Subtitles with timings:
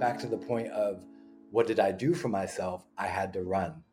[0.00, 1.04] back to the point of
[1.50, 2.86] what did I do for myself?
[2.96, 3.84] I had to run.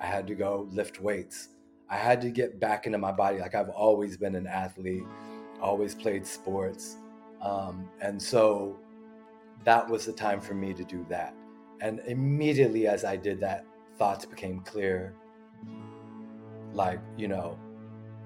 [0.00, 1.48] I had to go lift weights.
[1.90, 3.38] I had to get back into my body.
[3.40, 5.02] Like I've always been an athlete,
[5.60, 6.96] always played sports.
[7.42, 8.78] Um, and so
[9.64, 11.34] that was the time for me to do that.
[11.80, 13.64] And immediately as I did that,
[13.96, 15.14] thoughts became clear.
[16.72, 17.58] Like, you know,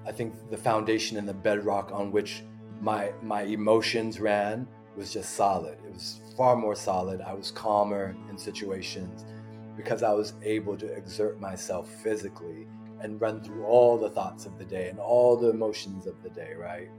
[0.05, 2.43] I think the foundation and the bedrock on which
[2.79, 5.77] my my emotions ran was just solid.
[5.85, 7.21] It was far more solid.
[7.21, 9.25] I was calmer in situations
[9.75, 12.67] because I was able to exert myself physically
[13.01, 16.29] and run through all the thoughts of the day and all the emotions of the
[16.29, 16.89] day, right?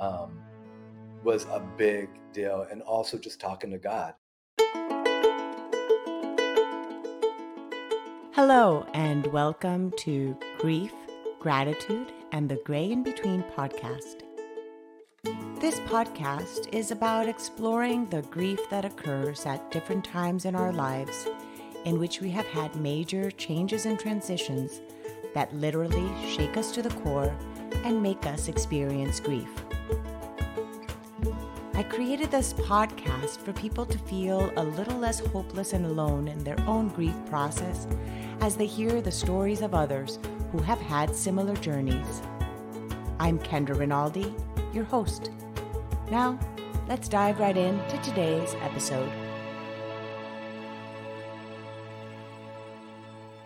[0.00, 0.40] Um,
[1.22, 2.66] was a big deal.
[2.70, 4.14] And also just talking to God.
[8.32, 10.92] Hello, and welcome to Grief,
[11.38, 14.23] Gratitude, and the Gray in Between podcast.
[15.64, 21.26] This podcast is about exploring the grief that occurs at different times in our lives
[21.86, 24.82] in which we have had major changes and transitions
[25.32, 27.34] that literally shake us to the core
[27.82, 29.48] and make us experience grief.
[31.72, 36.44] I created this podcast for people to feel a little less hopeless and alone in
[36.44, 37.86] their own grief process
[38.42, 40.18] as they hear the stories of others
[40.52, 42.20] who have had similar journeys.
[43.18, 44.34] I'm Kendra Rinaldi,
[44.74, 45.30] your host.
[46.10, 46.38] Now,
[46.86, 49.10] let's dive right into today's episode.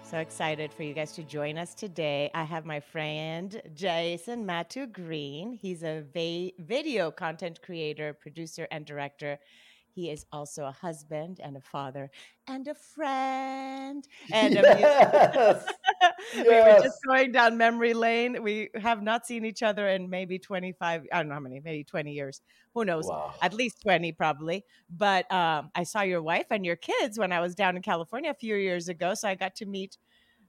[0.02, 2.30] So excited for you guys to join us today.
[2.34, 5.52] I have my friend Jason Matu Green.
[5.52, 9.38] He's a va- video content creator, producer, and director.
[9.98, 12.08] He is also a husband and a father
[12.46, 14.06] and a friend.
[14.32, 15.64] And yes.
[16.36, 16.78] we yes.
[16.78, 18.44] were just going down memory lane.
[18.44, 21.82] We have not seen each other in maybe 25, I don't know how many, maybe
[21.82, 22.42] 20 years.
[22.74, 23.06] Who knows?
[23.06, 23.34] Wow.
[23.42, 24.64] At least 20 probably.
[24.88, 28.30] But um, I saw your wife and your kids when I was down in California
[28.30, 29.14] a few years ago.
[29.14, 29.98] So I got to meet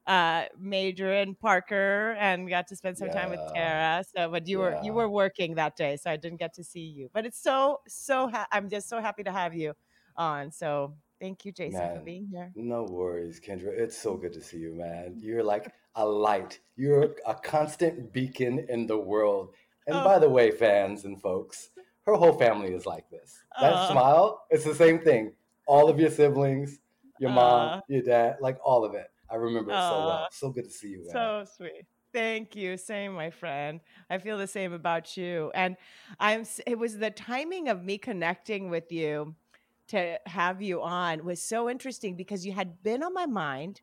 [0.08, 3.14] uh, Major and Parker and got to spend some yeah.
[3.14, 4.04] time with Tara.
[4.16, 4.64] So, but you yeah.
[4.64, 7.10] were you were working that day, so I didn't get to see you.
[7.14, 9.74] But it's so so ha- I'm just so happy to have you
[10.16, 10.52] on.
[10.52, 12.52] So thank you, Jason, man, for being here.
[12.56, 13.68] No worries, Kendra.
[13.68, 15.16] It's so good to see you, man.
[15.18, 16.60] You're like a light.
[16.76, 19.54] You're a constant beacon in the world.
[19.88, 20.04] And oh.
[20.04, 21.70] by the way, fans and folks,
[22.06, 23.44] her whole family is like this.
[23.60, 23.92] That uh.
[23.92, 25.34] smile, it's the same thing.
[25.66, 26.80] All of your siblings,
[27.20, 27.82] your mom, uh.
[27.88, 29.08] your dad, like all of it.
[29.32, 30.28] I remember it so well.
[30.32, 31.04] So good to see you.
[31.06, 31.12] Man.
[31.12, 31.86] So sweet.
[32.12, 32.76] Thank you.
[32.78, 33.80] Same, my friend.
[34.10, 35.52] I feel the same about you.
[35.54, 35.78] And
[36.20, 39.36] I'm it was the timing of me connecting with you
[39.90, 43.82] to have you on was so interesting because you had been on my mind.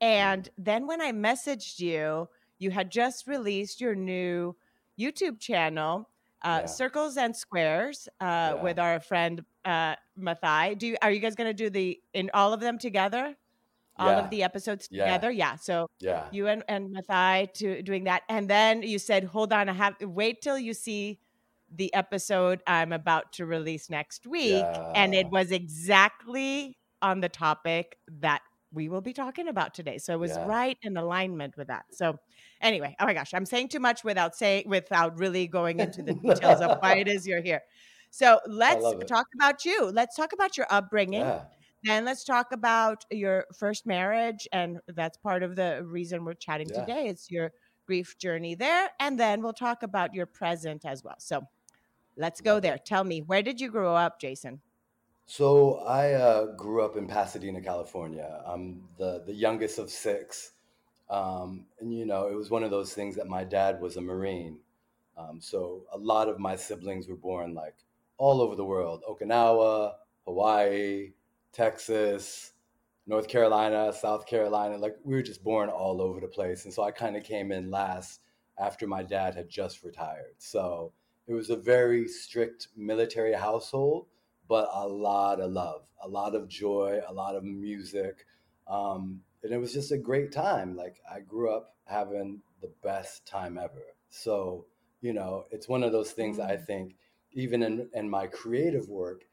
[0.00, 4.54] And then when I messaged you, you had just released your new
[4.98, 6.08] YouTube channel,
[6.42, 6.66] uh, yeah.
[6.66, 8.54] Circles and Squares, uh, yeah.
[8.62, 10.78] with our friend uh, Mathai.
[10.78, 13.34] Do you, are you guys going to do the in all of them together?
[14.00, 14.18] All yeah.
[14.18, 15.30] of the episodes together.
[15.30, 15.56] Yeah.
[15.56, 18.22] So yeah, you and, and Mathai to doing that.
[18.28, 21.20] And then you said, hold on, I have wait till you see
[21.74, 24.64] the episode I'm about to release next week.
[24.64, 24.92] Yeah.
[24.94, 29.98] And it was exactly on the topic that we will be talking about today.
[29.98, 30.46] So it was yeah.
[30.46, 31.86] right in alignment with that.
[31.90, 32.18] So
[32.60, 36.14] anyway, oh my gosh, I'm saying too much without saying without really going into the
[36.14, 37.62] details of why it is you're here.
[38.10, 39.86] So let's talk about you.
[39.86, 41.26] Let's talk about your upbringing.
[41.82, 44.46] Then let's talk about your first marriage.
[44.52, 46.80] And that's part of the reason we're chatting yeah.
[46.80, 47.06] today.
[47.08, 47.52] It's your
[47.86, 48.90] grief journey there.
[49.00, 51.16] And then we'll talk about your present as well.
[51.18, 51.42] So
[52.16, 52.78] let's go there.
[52.78, 54.60] Tell me, where did you grow up, Jason?
[55.26, 58.42] So I uh, grew up in Pasadena, California.
[58.46, 60.52] I'm the, the youngest of six.
[61.08, 64.00] Um, and, you know, it was one of those things that my dad was a
[64.00, 64.58] Marine.
[65.16, 67.74] Um, so a lot of my siblings were born like
[68.16, 71.12] all over the world Okinawa, Hawaii,
[71.52, 72.52] Texas,
[73.06, 74.76] North Carolina, South Carolina.
[74.76, 76.64] Like we were just born all over the place.
[76.64, 78.20] And so I kind of came in last
[78.58, 80.34] after my dad had just retired.
[80.38, 80.92] So
[81.26, 84.06] it was a very strict military household,
[84.48, 88.26] but a lot of love, a lot of joy, a lot of music.
[88.68, 90.76] Um, and it was just a great time.
[90.76, 93.94] Like I grew up having the best time ever.
[94.10, 94.66] So,
[95.00, 96.66] you know, it's one of those things I mm.
[96.66, 96.96] think,
[97.32, 99.24] even in, in my creative work,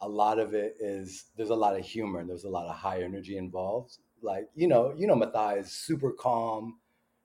[0.00, 2.76] a lot of it is there's a lot of humor and there's a lot of
[2.76, 3.98] high energy involved.
[4.22, 6.78] Like, you know, you know, Matthias is super calm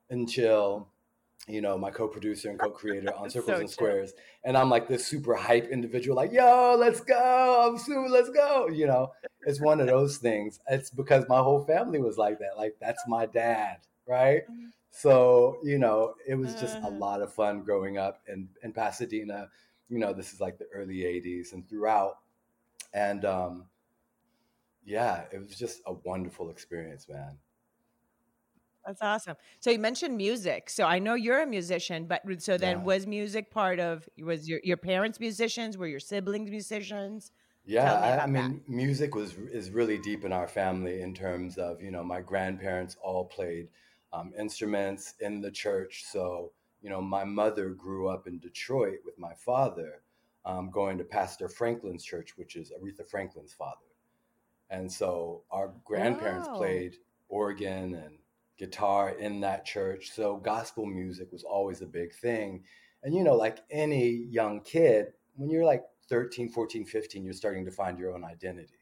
[0.10, 0.88] and chill.
[1.48, 4.14] You know, my co-producer and co-creator on Circles so and Squares.
[4.44, 7.68] And I'm like this super hype individual, like, yo, let's go.
[7.68, 8.68] I'm super, let's go.
[8.68, 9.12] You know,
[9.46, 10.60] it's one of those things.
[10.70, 12.58] It's because my whole family was like that.
[12.58, 13.78] Like, that's my dad,
[14.08, 14.44] right?
[14.44, 14.68] Mm-hmm.
[14.92, 16.92] So, you know, it was just a uh.
[16.92, 19.50] lot of fun growing up in, in Pasadena.
[19.90, 22.18] You know, this is like the early 80s and throughout
[22.94, 23.70] and um,
[24.84, 27.40] yeah, it was just a wonderful experience, man.
[28.86, 29.36] That's awesome.
[29.60, 30.70] So you mentioned music.
[30.70, 32.84] So I know you're a musician, but so then Yeah.
[32.84, 35.78] was music part of was your your parents musicians?
[35.78, 37.32] Were your siblings musicians?
[37.64, 38.52] Yeah, me I, I that.
[38.52, 42.22] mean, music was is really deep in our family in terms of, you know, my
[42.22, 43.70] grandparents all played
[44.12, 46.04] um, instruments in the church.
[46.06, 50.02] So, you know, my mother grew up in Detroit with my father,
[50.46, 53.78] um, going to Pastor Franklin's church, which is Aretha Franklin's father.
[54.70, 56.56] And so our grandparents Wow.
[56.58, 56.98] played
[57.30, 58.18] organ and
[58.58, 60.12] guitar in that church.
[60.12, 62.64] So gospel music was always a big thing.
[63.04, 67.66] And, you know, like any young kid, when you're like 13, 14, 15, you're starting
[67.66, 68.80] to find your own identity.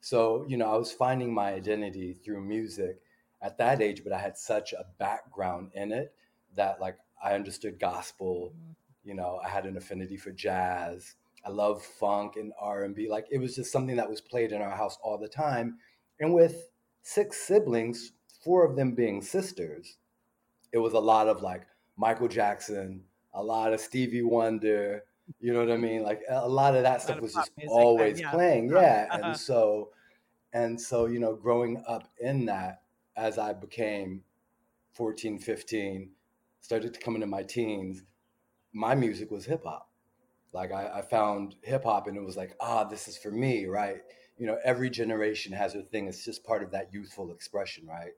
[0.00, 3.00] So, you know, I was finding my identity through music
[3.42, 6.14] at that age, but I had such a background in it
[6.56, 8.76] that like I understood gospel, Mhm.
[9.08, 11.14] You know, I had an affinity for jazz.
[11.42, 13.08] I love funk and R&B.
[13.08, 15.78] Like it was just something that was played in our house all the time.
[16.20, 16.68] And with
[17.00, 18.12] six siblings,
[18.44, 19.96] four of them being sisters,
[20.72, 21.62] it was a lot of like
[21.96, 23.02] Michael Jackson,
[23.32, 25.04] a lot of Stevie Wonder,
[25.40, 26.02] you know what I mean?
[26.02, 28.30] Like a lot of that stuff was just music always yeah.
[28.30, 28.70] playing.
[28.70, 29.06] Yeah.
[29.10, 29.34] And Uh-huh.
[29.34, 29.90] so
[30.52, 32.82] and so, you know, growing up in that
[33.16, 34.22] as I became
[34.92, 36.10] 14, 15,
[36.60, 38.02] started to come into my teens,
[38.78, 39.90] my music was hip hop.
[40.52, 43.66] Like I, I found hip hop and it was like, ah, this is for me,
[43.66, 43.98] right?
[44.38, 46.06] You know, every generation has their thing.
[46.06, 48.12] It's just part of that youthful expression, right?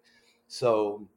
[0.48, 1.08] So,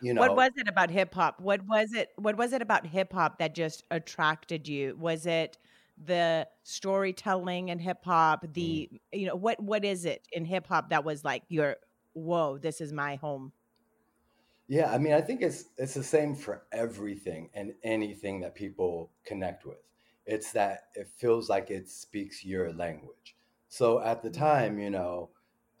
[0.00, 1.40] you know, What was it about hip hop?
[1.40, 4.96] What was it what was it about hip hop that just attracted you?
[4.98, 5.56] Was it
[6.02, 10.66] the storytelling in hip hop, mm, the you know, what what is it in hip
[10.66, 11.76] hop that was like your
[12.14, 13.52] whoa, this is my home?
[14.70, 19.10] Yeah, I mean, I think it's it's the same for everything and anything that people
[19.24, 19.78] connect with.
[20.26, 23.36] It's that it feels like it speaks your language.
[23.68, 24.38] So at the Mhm.
[24.38, 25.30] time, you know,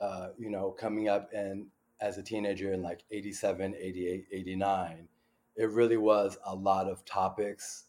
[0.00, 1.68] uh, you know, coming up and
[2.00, 5.08] as a teenager in like 87, 88, 89,
[5.56, 7.86] it really was a lot of topics,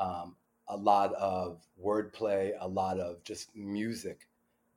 [0.00, 0.36] um,
[0.68, 4.28] a lot of wordplay, a lot of just music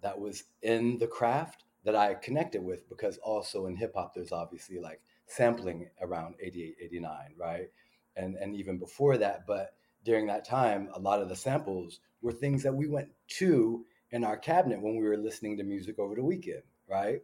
[0.01, 4.31] that was in the craft that I connected with because also in hip hop, there's
[4.31, 7.69] obviously like sampling around 88, 89, right?
[8.15, 9.73] And, and even before that, but
[10.05, 13.09] during that time, a lot of the samples were things that we went
[13.39, 17.21] to in our cabinet when we were listening to music over the weekend, right?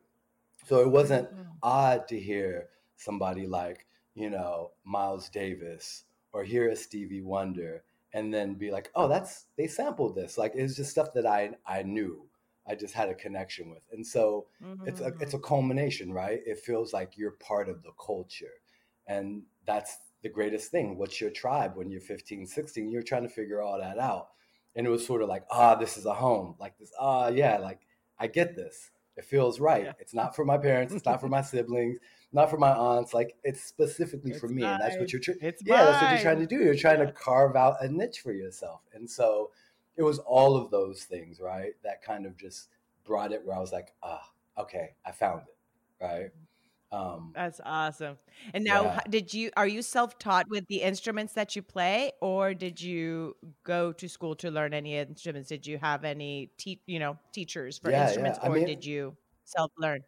[0.66, 1.46] So it wasn't Oh.
[1.64, 3.86] odd to hear somebody like,
[4.16, 9.46] you know, Miles Davis or hear a Stevie Wonder and then be like, oh, that's
[9.58, 10.38] they sampled this.
[10.38, 12.29] Like it's just stuff that I I knew.
[12.70, 13.84] I just had a connection with.
[13.92, 14.48] And so
[14.86, 15.44] it's a it's a Mhm.
[15.44, 16.40] culmination, right?
[16.46, 18.54] It feels like you're part of the culture.
[19.08, 20.98] And that's the greatest thing.
[20.98, 22.90] What's your tribe when you're 15, 16?
[22.92, 24.30] You're trying to figure all that out.
[24.76, 26.56] And it was sort of like, ah, this is a home.
[26.60, 27.80] Like this, ah, yeah, like
[28.20, 28.92] I get this.
[29.18, 29.86] It feels right.
[29.86, 29.94] Yeah.
[30.00, 31.98] It's not for my parents, it's not for my siblings,
[32.32, 33.14] not for my aunts.
[33.14, 34.64] Like it's specifically for It's me.
[34.64, 36.64] And that's what you're tr- It's yeah, that's what you're trying to do.
[36.64, 37.08] You're trying Yeah.
[37.08, 38.82] to carve out a niche for yourself.
[38.94, 39.52] And so
[40.00, 41.74] it was all of those things, right?
[41.84, 42.70] That kind of just
[43.04, 45.58] brought it where I was like, ah, okay, I found it.
[46.02, 46.32] Right.
[46.92, 48.18] Um, That's awesome.
[48.54, 49.00] And now, yeah.
[49.10, 53.92] did you are you self-taught with the instruments that you play, or did you go
[53.92, 55.50] to school to learn any instruments?
[55.50, 58.06] Did you have any te- you know, teachers for Yeah, yeah.
[58.06, 60.02] instruments, I or mean, did you self-learn?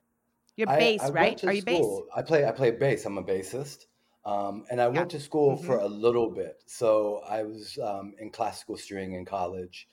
[0.57, 1.43] You're I, bass, I went right?
[1.47, 1.85] Are you bass?
[2.15, 3.05] I play I play bass.
[3.05, 3.85] I'm a bassist.
[4.25, 4.99] Um, and I Yeah.
[4.99, 5.85] went to school for Mm-hmm.
[5.85, 6.63] a little bit.
[6.67, 9.87] So I was um, in classical string in college,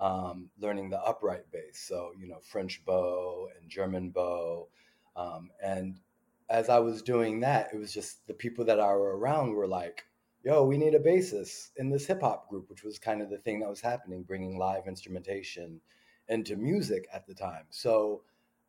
[0.00, 1.78] um, learning the upright bass.
[1.86, 4.68] So, you know, French bow and German bow.
[5.16, 6.00] Um, and
[6.48, 9.68] as I was doing that, it was just the people that I were around were
[9.68, 10.04] like,
[10.42, 13.38] yo, we need a bassist in this hip hop group, which was kind of the
[13.38, 15.80] thing that was happening, bringing live instrumentation
[16.28, 17.64] into music at the time.
[17.70, 18.22] So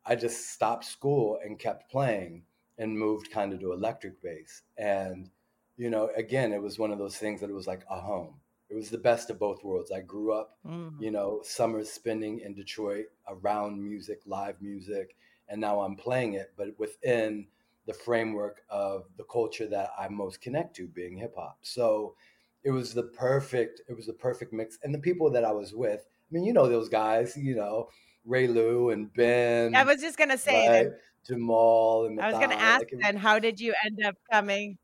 [0.04, 2.44] I just stopped school and kept playing
[2.78, 4.62] and moved kind of to electric bass.
[4.76, 5.30] And,
[5.76, 8.40] you know, again, it was one of those things that it was like a home.
[8.68, 9.92] It was the best of both worlds.
[9.92, 11.00] I grew up, Mhm.
[11.00, 15.16] you know, summers spending in Detroit around music, live music,
[15.48, 17.46] and now I'm playing it, but within
[17.86, 21.58] the framework of the culture that I most connect to, being hip hop.
[21.62, 22.16] So
[22.64, 24.78] it was the perfect, it was the perfect mix.
[24.82, 27.88] And the people that I was with, I mean, you know those guys, you know,
[28.24, 29.76] Ray Lou and Ben.
[29.76, 30.82] I was just gonna say right?
[30.84, 30.98] then.
[31.26, 34.78] Jamal and I was gonna ask Like, then, how did you end up coming?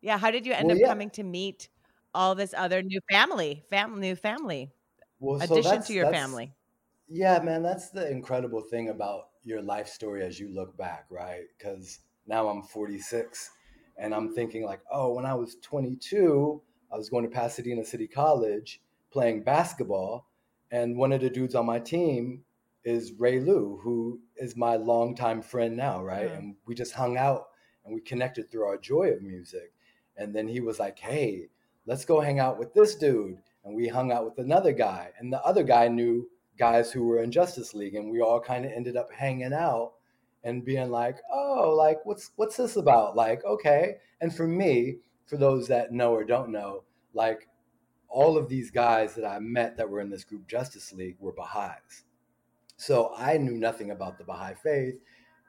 [0.00, 0.88] Yeah, how did you end well, up yeah.
[0.88, 1.68] coming to meet
[2.14, 4.72] all this other new family, family, new family,
[5.20, 6.54] Well, so addition to your family?
[7.08, 7.62] yeah, man.
[7.62, 11.44] That's the incredible thing about your life story as you look back, right?
[11.56, 13.50] Because now I'm 46,
[13.96, 18.06] and I'm thinking like, oh, when I was 22, I was going to Pasadena City
[18.06, 20.26] College playing basketball,
[20.70, 22.44] and one of the dudes on my team
[22.84, 26.30] is Ray Lou, who is my longtime friend now, right?
[26.30, 26.38] Mm.
[26.38, 27.48] And we just hung out
[27.84, 29.72] and we connected through our joy of music.
[30.16, 31.48] And then he was like, hey,
[31.86, 33.38] let's go hang out with this dude.
[33.64, 35.10] And we hung out with another guy.
[35.18, 37.94] And the other guy knew guys who were in Justice League.
[37.94, 39.92] And we all kind of ended up hanging out
[40.44, 43.16] and being like, oh, like what's what's this about?
[43.16, 43.96] Like, okay.
[44.20, 47.48] And for me, for those that know or don't know, like
[48.08, 51.32] all of these guys that I met that were in this group Justice League were
[51.32, 52.04] Baha'is.
[52.78, 54.94] So I knew nothing about the Baha'i faith.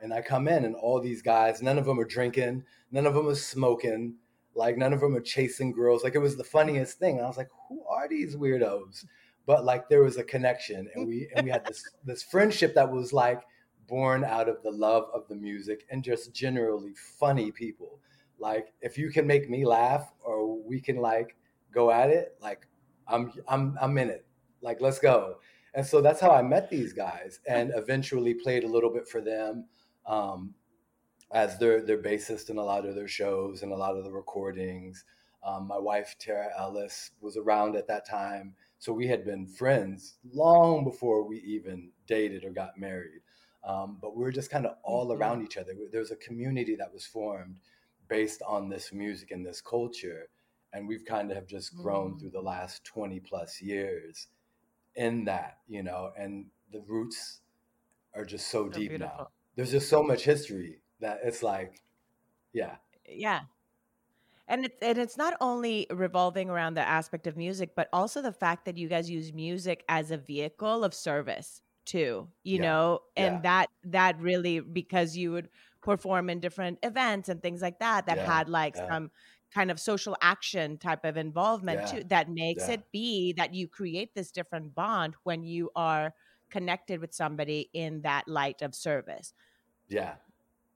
[0.01, 3.13] And I come in and all these guys, none of them are drinking, none of
[3.13, 4.15] them are smoking,
[4.55, 6.03] like none of them are chasing girls.
[6.03, 7.17] Like it was the funniest thing.
[7.17, 9.05] And I was like, who are these weirdos?
[9.45, 12.91] But like there was a connection and we and we had this this friendship that
[12.91, 13.43] was like
[13.88, 18.00] born out of the love of the music and just generally funny people.
[18.39, 21.36] Like if you can make me laugh or we can like
[21.71, 22.65] go at it, like
[23.07, 24.25] I'm I'm I'm in it.
[24.62, 25.36] Like let's go.
[25.73, 29.21] And so that's how I met these guys and eventually played a little bit for
[29.21, 29.65] them
[30.05, 30.53] um,
[31.31, 34.11] as their their bassist in a lot of their shows and a lot of the
[34.11, 35.05] recordings.
[35.43, 40.17] Um, my wife Tara Ellis was around at that time, so we had been friends
[40.33, 43.21] long before we even dated or got married.
[43.63, 45.21] Um, but we were just kind of all mm-hmm.
[45.21, 45.73] around each other.
[45.91, 47.59] There was a community that was formed
[48.07, 50.29] based on this music and this culture,
[50.73, 52.19] and we've kind of have just grown mm-hmm.
[52.19, 54.27] through the last twenty plus years
[55.00, 56.12] in that, you know.
[56.15, 57.39] And the roots
[58.13, 59.15] are just so, so deep beautiful.
[59.18, 59.27] now.
[59.56, 61.82] There's just so much history that it's like,
[62.53, 62.75] yeah,
[63.08, 63.41] yeah.
[64.48, 68.34] And it's and it's not only revolving around the aspect of music, but also the
[68.34, 72.27] fact that you guys use music as a vehicle of service too.
[72.44, 72.62] You yeah.
[72.62, 73.41] know, and yeah.
[73.41, 75.50] that that really because you would
[75.82, 78.25] perform in different events and things like that that yeah.
[78.38, 79.12] had like some
[79.53, 84.13] kind of social action type of involvement too that makes it be that you create
[84.13, 86.13] this different bond when you are
[86.50, 89.34] connected with somebody in that light of service.
[89.88, 90.13] Yeah.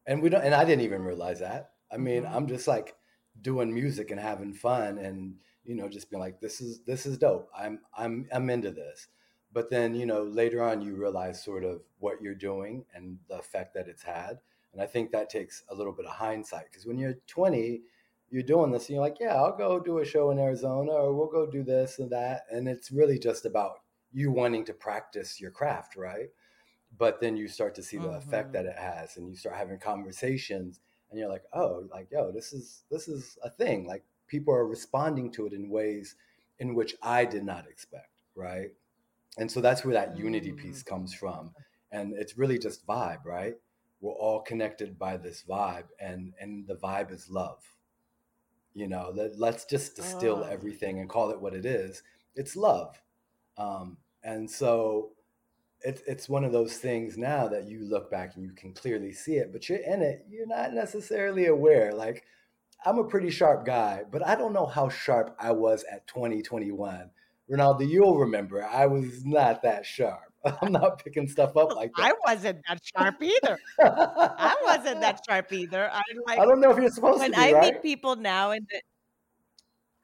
[0.05, 1.71] And we don't and I didn't even realize that.
[1.91, 2.35] I mean, mm-hmm.
[2.35, 2.95] I'm just like
[3.41, 7.17] doing music and having fun and you know just being like this is this is
[7.17, 7.49] dope.
[7.57, 9.07] I'm I'm I'm into this.
[9.53, 13.37] But then, you know, later on you realize sort of what you're doing and the
[13.37, 14.39] effect that it's had.
[14.73, 17.81] And I think that takes a little bit of hindsight because when you're 20,
[18.33, 21.13] you're doing this and you're like, yeah, I'll go do a show in Arizona or
[21.13, 22.45] we'll go do this and that.
[22.49, 23.73] And it's really just about
[24.11, 26.29] you wanting to practice your craft, right?
[26.97, 28.15] But then you start to see the mm-hmm.
[28.15, 30.79] effect that it has and you start having conversations
[31.11, 33.85] and you're like, oh, like, yo, this is this is a thing.
[33.85, 36.15] Like people are responding to it in ways
[36.57, 38.71] in which I did not expect, right?
[39.37, 40.25] And so that's where that mm-hmm.
[40.25, 40.87] unity piece mm.
[40.87, 41.51] comes from.
[41.91, 43.53] And it's really just vibe, right?
[44.01, 47.63] We're all connected by this vibe and and the vibe is love.
[48.73, 50.49] You know, let, let's just distill oh.
[50.49, 52.01] everything and call it what it is.
[52.35, 52.99] It's love.
[53.57, 55.11] Um, and so
[55.81, 59.11] it's it's one of those things now that you look back and you can clearly
[59.11, 61.93] see it, but you're in it, you're not necessarily aware.
[61.93, 62.23] Like
[62.85, 67.09] I'm a pretty sharp guy, but I don't know how sharp I was at 2021.
[67.47, 70.32] Rinaldi, you'll remember I was not that sharp.
[70.61, 72.05] I'm not picking stuff up like that.
[72.05, 73.57] I wasn't that sharp either.
[73.79, 75.89] I wasn't that sharp either.
[75.91, 76.39] I like.
[76.39, 77.39] I don't know if you're supposed when to.
[77.39, 77.73] When I right?
[77.73, 78.67] meet people now, and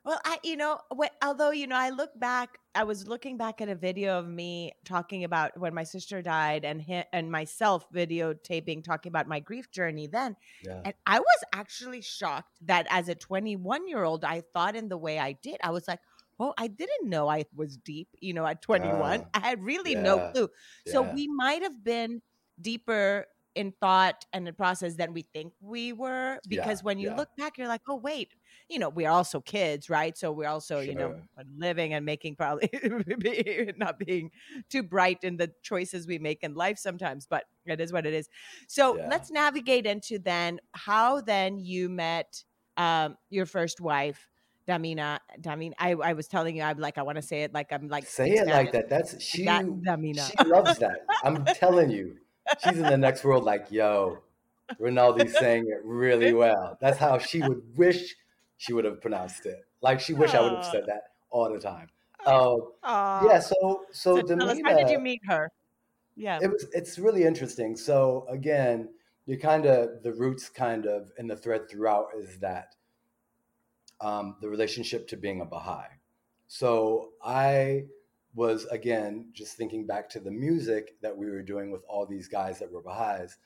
[0.06, 3.60] well, I, you know, what, although, you know, I look back, I was looking back
[3.60, 7.86] at a video of me talking about when my sister died and him, and myself
[7.94, 10.38] videotaping, talking about my grief journey then.
[10.66, 10.82] Yeah.
[10.86, 14.98] And I was actually shocked that as a 21 year old, I thought in the
[14.98, 15.58] way I did.
[15.62, 16.00] I was like,
[16.40, 19.22] oh, I didn't know I was deep, you know, at 21.
[19.22, 20.50] Uh, I had really yeah, no clue.
[20.88, 21.14] So yeah.
[21.14, 22.22] we might have been
[22.62, 27.14] deeper in thought and in process than we think we were because yeah, when you
[27.16, 28.30] look back you're like oh wait
[28.70, 30.16] you know, we're also kids, right?
[30.16, 30.84] So we're also, sure.
[30.84, 31.16] you know,
[31.58, 32.70] living and making probably
[33.78, 34.30] not being
[34.70, 38.14] too bright in the choices we make in life sometimes, but it is what it
[38.14, 38.30] is.
[38.68, 42.44] So let's navigate into then how then you met
[42.78, 44.29] um, your first wife.
[44.70, 45.74] Damina, Damina.
[45.80, 48.06] I, I was telling you, I'm like, I want to say it like I'm like
[48.06, 48.88] say it like that.
[48.88, 49.46] That's she.
[49.46, 50.30] That, Damina.
[50.30, 51.06] She loves that.
[51.24, 52.18] I'm telling you,
[52.64, 53.44] she's in the next world.
[53.44, 54.20] Like, yo,
[54.80, 56.78] Rinaldi's saying it really well.
[56.80, 58.16] That's how she would wish
[58.58, 59.66] she would have pronounced it.
[59.82, 61.88] Like she wish I would have said that all the time.
[62.26, 63.40] Um, yeah.
[63.40, 65.52] So so, so Damina, how did you meet her?
[66.16, 66.38] Yeah.
[66.42, 66.68] It was.
[66.74, 67.76] It's really interesting.
[67.76, 68.90] So again,
[69.26, 72.76] you kind of the roots kind of in the thread throughout is that
[74.02, 75.88] um, the relationship to being a Baha'i.
[76.48, 77.86] So I
[78.36, 82.28] was again just thinking back to the music that we were doing with all these
[82.28, 83.38] guys that were Baha'is.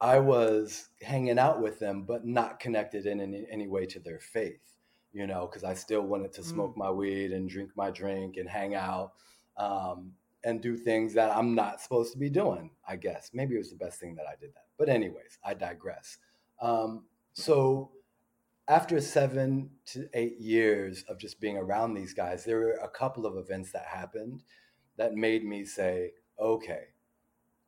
[0.00, 4.18] I was hanging out with them, but not connected in any, any way to their
[4.18, 4.76] faith,
[5.12, 6.78] you know, because I still wanted to smoke mm.
[6.78, 9.12] my weed and drink my drink and hang out.
[9.56, 10.12] Um,
[10.46, 13.30] and do things that I'm not supposed to be doing, I guess.
[13.34, 14.66] Maybe it was the best thing that I did that.
[14.78, 16.18] But, anyways, I digress.
[16.62, 17.02] Um,
[17.34, 17.90] so,
[18.68, 23.24] after seven to eight years of just being around these guys, there were a couple
[23.24, 24.42] of events that happened
[24.96, 26.86] that made me say, okay,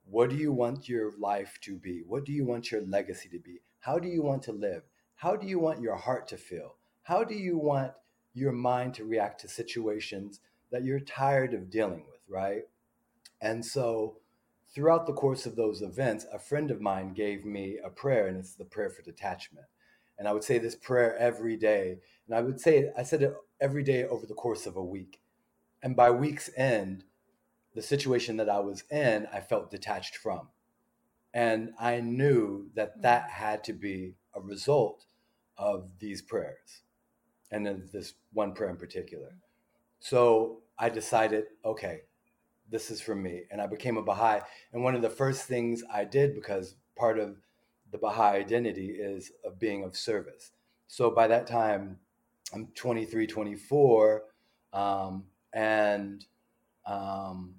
[0.05, 2.03] what do you want your life to be?
[2.07, 3.61] What do you want your legacy to be?
[3.81, 4.83] How do you want to live?
[5.15, 6.77] How do you want your heart to feel?
[7.03, 7.93] How do you want
[8.35, 10.41] your mind to react to situations
[10.73, 12.63] that you're tired of dealing with, right?
[13.41, 14.17] And so,
[14.75, 18.37] throughout the course of those events, a friend of mine gave me a prayer, and
[18.37, 19.67] it's the prayer for detachment.
[20.19, 21.99] And I would say this prayer every day.
[22.27, 25.21] And I would say, I said it every day over the course of a week.
[25.83, 27.05] And by week's end,
[27.75, 30.49] the situation that I was in, I felt detached from.
[31.33, 33.03] And I knew that hmm.
[33.03, 35.07] that had to be a result
[35.57, 36.83] of these prayers
[37.51, 39.37] and then this one prayer in particular.
[40.01, 42.03] So I decided, okay,
[42.71, 43.43] this is for me.
[43.51, 44.41] And I became a Baha'i.
[44.73, 47.37] And one of the first things I did, because part of
[47.91, 50.53] the Baha'i identity is of being of service.
[50.87, 51.99] So by that time,
[52.53, 54.23] I'm 23, 24,
[54.73, 56.25] um, and
[56.87, 57.55] um,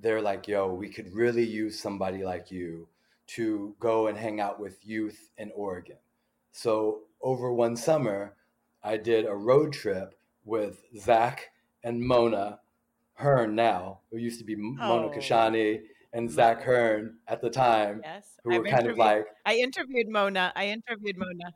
[0.00, 2.88] they're like, yo, we could really use somebody like you
[3.28, 5.96] to go and hang out with youth in Oregon.
[6.52, 8.34] So over one summer,
[8.82, 11.50] I did a road trip with Zach
[11.82, 12.60] and Mona
[13.14, 14.58] Hearn now, who used to be oh.
[14.58, 15.80] Mona Kashani
[16.16, 19.26] and Zach Hearn at the time, yes, who I've were kind of like.
[19.44, 20.50] I interviewed Mona.
[20.56, 21.52] I interviewed Mona.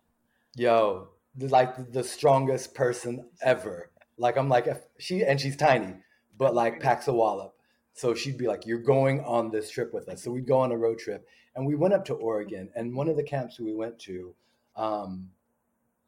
[0.54, 3.90] Yo, like the strongest person ever.
[4.18, 5.94] Like I'm like she and she's tiny,
[6.36, 7.54] but like packs a wallop.
[7.94, 10.72] So she'd be like, "You're going on this trip with us." So we'd go on
[10.72, 11.26] a road trip,
[11.56, 12.70] and we went up to Oregon.
[12.76, 14.34] And one of the camps we went to,
[14.76, 15.30] um,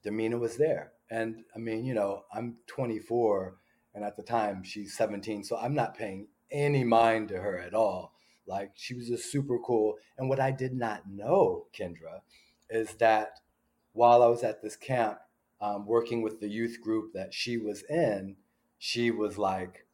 [0.05, 3.57] Damina was there, and I mean, you know, I'm 24,
[3.95, 7.73] and at the time she's 17, so I'm not paying any mind to her at
[7.73, 8.13] all.
[8.47, 9.97] Like she was just super cool.
[10.19, 12.21] And what I did not know, Kendra,
[12.69, 13.41] is that
[13.93, 15.19] while I was at this camp
[15.61, 18.37] um, working with the youth group that she was in,
[18.79, 19.87] she was like,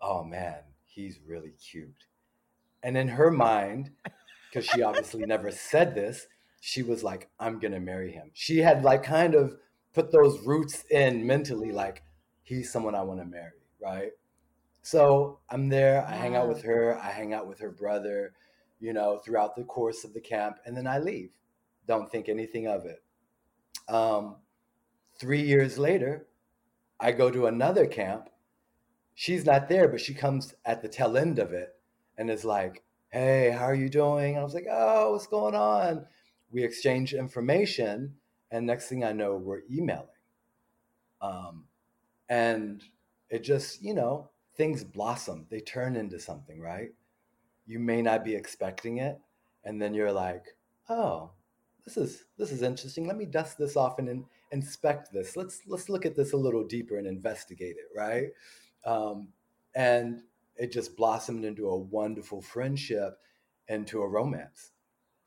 [0.00, 2.04] "Oh man, he's really cute."
[2.82, 3.90] And in her mind,
[4.48, 6.26] because she obviously never said this,
[6.60, 9.56] she was like, "I'm gonna marry him." She had like kind of
[9.94, 12.02] put those roots in mentally, like
[12.42, 14.12] he's someone I want to marry, right?
[14.84, 16.06] So I'm there.
[16.06, 16.98] I hang out with her.
[16.98, 18.34] I hang out with her brother,
[18.80, 21.30] you know, throughout the course of the camp, and then I leave.
[21.88, 23.02] Don't think anything of it.
[23.88, 24.36] Um,
[25.18, 26.26] three years later,
[27.00, 28.28] I go to another camp.
[29.14, 31.74] She's not there, but she comes at the tail end of it
[32.18, 34.34] and is like, Hey, how are you doing?
[34.34, 36.04] And I was like, Oh, what's going on?
[36.50, 38.16] We exchange information.
[38.50, 40.08] And next thing I know, we're emailing.
[41.22, 41.64] Um,
[42.28, 42.84] and
[43.30, 46.90] it just, you know, things blossom, they turn into something, right?
[47.66, 49.18] You may not be expecting it.
[49.64, 50.56] And then you're like,
[50.88, 51.30] oh,
[51.84, 53.06] this is this is interesting.
[53.06, 55.36] Let me dust this off and in, inspect this.
[55.36, 58.28] Let's let's look at this a little deeper and investigate it, right?
[58.84, 59.28] Um,
[59.74, 60.22] and
[60.56, 63.18] it just blossomed into a wonderful friendship,
[63.68, 64.70] into a romance.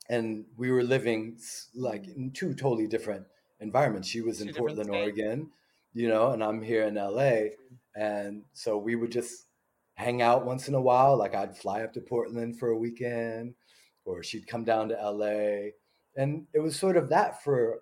[0.08, 1.38] And we were living
[1.74, 3.26] like in two totally different
[3.60, 4.08] environments.
[4.08, 5.50] She was two in Portland, Oregon,
[5.92, 7.50] you know, and I'm here in LA.
[7.98, 9.46] And so we would just
[9.94, 11.16] hang out once in a while.
[11.16, 13.54] Like I'd fly up to Portland for a weekend,
[14.04, 15.70] or she'd come down to LA.
[16.16, 17.80] And it was sort of that for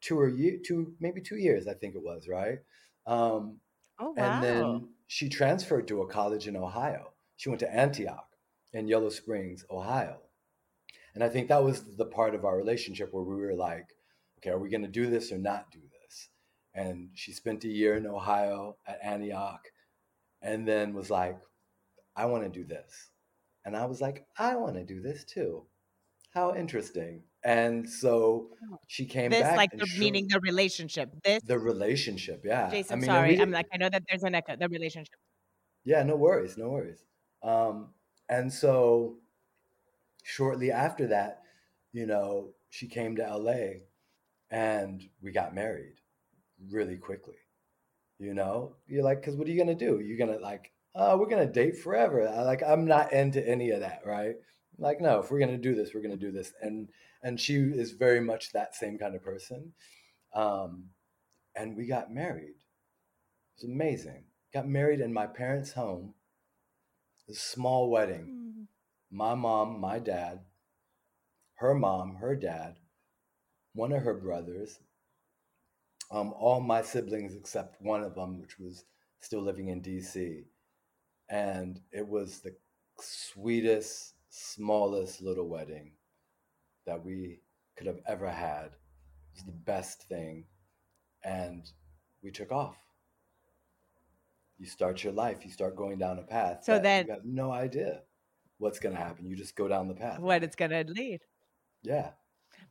[0.00, 2.58] two or year, two, maybe two years, I think it was, right?
[3.06, 3.58] Um,
[3.98, 4.40] oh, wow.
[4.40, 7.12] And then she transferred to a college in Ohio.
[7.36, 8.28] She went to Antioch
[8.72, 10.18] in Yellow Springs, Ohio.
[11.14, 13.86] And I think that was the part of our relationship where we were like,
[14.38, 15.97] okay, are we going to do this or not do this?
[16.78, 19.66] And she spent a year in Ohio at Antioch
[20.40, 21.36] and then was like,
[22.14, 23.10] I want to do this.
[23.64, 25.64] And I was like, I want to do this too.
[26.32, 27.24] How interesting.
[27.42, 29.40] And so oh, she came back.
[29.40, 29.56] this, back.
[29.56, 31.10] like the meaning the relationship.
[31.24, 32.70] This the relationship, yeah.
[32.70, 33.40] Jason, I mean, sorry.
[33.40, 35.18] I'm like, I know that there's an echo, the relationship.
[35.84, 37.02] Yeah, no worries, no worries.
[37.42, 37.88] Um,
[38.28, 39.16] and so
[40.22, 41.42] shortly after that,
[41.92, 43.80] you know, she came to LA
[44.50, 45.98] and we got married
[46.70, 47.36] really quickly.
[48.18, 50.00] You know, you're like, because what are you gonna do?
[50.00, 52.24] You're gonna like, oh, we're gonna date forever.
[52.44, 54.34] Like, I'm not into any of that, right?
[54.78, 56.52] Like, no, if we're gonna do this, we're gonna do this.
[56.60, 56.88] And
[57.22, 59.72] and she is very much that same kind of person.
[60.34, 60.90] Um,
[61.56, 62.54] and we got married.
[62.54, 64.24] It was amazing.
[64.52, 66.14] Got married in my parents' home.
[67.28, 68.26] A small wedding.
[68.26, 69.16] Mm-hmm.
[69.16, 70.40] My mom, my dad,
[71.56, 72.76] her mom, her dad,
[73.74, 74.78] one of her brothers,
[76.10, 78.84] um, all my siblings except one of them, which was
[79.20, 80.44] still living in DC.
[81.28, 82.54] and it was the
[83.00, 85.92] sweetest, smallest little wedding
[86.86, 87.40] that we
[87.76, 88.66] could have ever had.
[88.66, 90.46] It was the best thing.
[91.24, 91.70] And
[92.22, 92.76] we took off.
[94.58, 96.64] You start your life, you start going down a path.
[96.64, 98.02] So then you have no idea
[98.58, 99.26] what's going to happen.
[99.26, 100.18] You just go down the path.
[100.18, 101.20] What it's going to lead.
[101.82, 102.10] Yeah.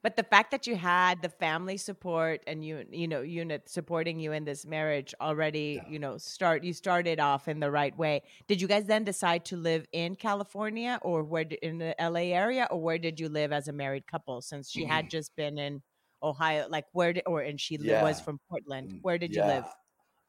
[0.03, 4.19] But the fact that you had the family support and you you know unit supporting
[4.19, 5.89] you in this marriage already, Yeah.
[5.89, 8.21] you know, start you started off in the right way.
[8.47, 12.67] Did you guys then decide to live in California or where in the LA area
[12.71, 15.81] or where did you live as a married couple since she had just been in
[16.23, 18.91] Ohio like where did or and she li- was from Portland.
[18.91, 19.65] Mm, Where did you live?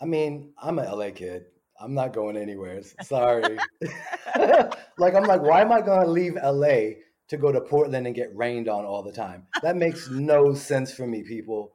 [0.01, 1.47] I mean, I'm a LA kid.
[1.81, 2.83] I'm not going anywhere.
[3.03, 3.57] Sorry.
[4.99, 6.99] like, I'm like, why am I going to leave LA
[7.29, 9.47] to go to Portland and get rained on all the time?
[9.63, 11.73] That makes no sense for me, people.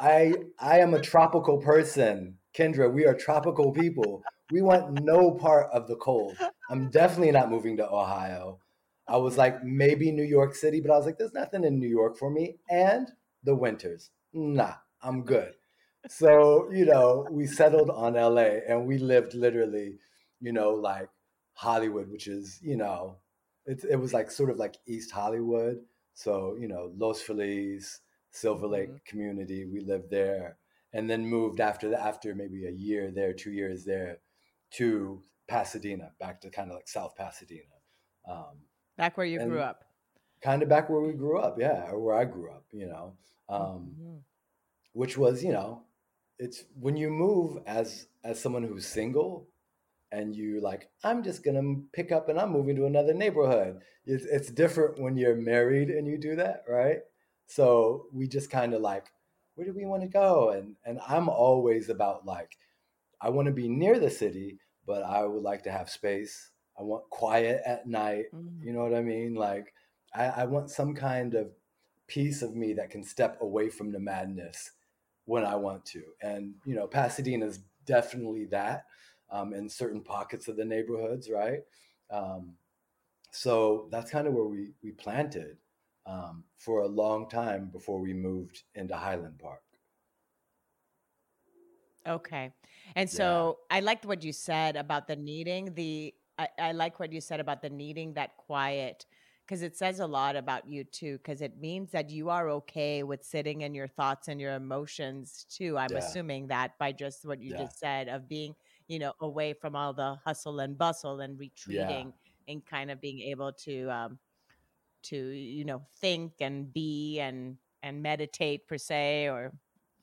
[0.00, 2.38] I I am a tropical person.
[2.56, 4.22] Kendra, we are tropical people.
[4.50, 6.36] We want no part of the cold.
[6.70, 8.60] I'm definitely not moving to Ohio.
[9.08, 11.88] I was like, maybe New York City, but I was like, there's nothing in New
[11.88, 12.56] York for me.
[12.70, 13.08] And
[13.42, 14.10] the winters.
[14.32, 15.52] Nah, I'm good.
[16.08, 19.98] So, you know, we settled on LA and we lived literally,
[20.40, 21.08] you know, like
[21.54, 23.16] Hollywood, which is, you know,
[23.66, 25.84] it, it was like sort of like East Hollywood.
[26.14, 28.00] So, you know, Los Feliz,
[28.30, 29.04] Silver Lake Mhm.
[29.04, 30.58] community, we lived there
[30.92, 34.20] and then moved after that, after maybe a year there, two years there
[34.72, 37.74] to Pasadena, back to kind of like South Pasadena.
[38.26, 38.58] Um,
[38.96, 39.84] Back where you grew up.
[40.40, 43.16] kind of back where we grew up, yeah, or where I grew up, you know.
[43.48, 44.24] Um, Mhm.
[44.92, 45.84] which was you know
[46.38, 49.48] it's when you move as as someone who's single
[50.14, 54.24] and you like i'm just gonna pick up and i'm moving to another neighborhood it's,
[54.24, 57.00] it's different when you're married and you do that right
[57.46, 59.06] so we just kind of like
[59.54, 62.56] where do we want to go and and i'm always about like
[63.20, 66.82] i want to be near the city but i would like to have space i
[66.82, 68.64] want quiet at night Mhm.
[68.64, 69.34] you know what I mean?
[69.34, 69.74] Like,
[70.14, 71.48] I, I want some kind of
[72.06, 74.70] piece of me that can step away from the madness
[75.26, 76.02] when I want to.
[76.22, 78.84] And, you know, Pasadena's definitely that
[79.30, 81.60] um, in certain pockets of the neighborhoods, right?
[82.10, 82.56] Um,
[83.32, 85.58] so that's kind of where we, we planted
[86.06, 89.62] um, for a long time before we moved into Highland Park.
[92.06, 92.52] Okay.
[92.96, 93.44] And Yeah.
[93.48, 97.20] so I liked what you said about the needing the I, I like what you
[97.20, 99.06] said about the needing that quiet
[99.46, 103.04] because it says a lot about you too because it means that you are okay
[103.04, 105.78] with sitting in your thoughts and your emotions too.
[105.78, 105.96] I'm Yeah.
[105.96, 107.64] assuming that by just what you Yeah.
[107.64, 108.54] just said of being,
[108.88, 111.40] you know, away from all the hustle and bustle and Yeah.
[111.40, 112.12] retreating
[112.48, 114.18] and kind of being able to um
[115.04, 119.52] to you know think and be and and meditate per se or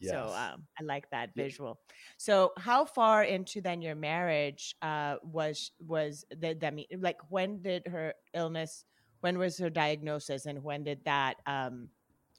[0.04, 1.44] so um, I like that Yeah.
[1.44, 1.80] visual.
[2.18, 7.62] So how far into then your marriage uh, was was the, the me- like when
[7.62, 8.86] did her illness?
[9.22, 11.38] When was her diagnosis, and when did that?
[11.46, 11.90] Um,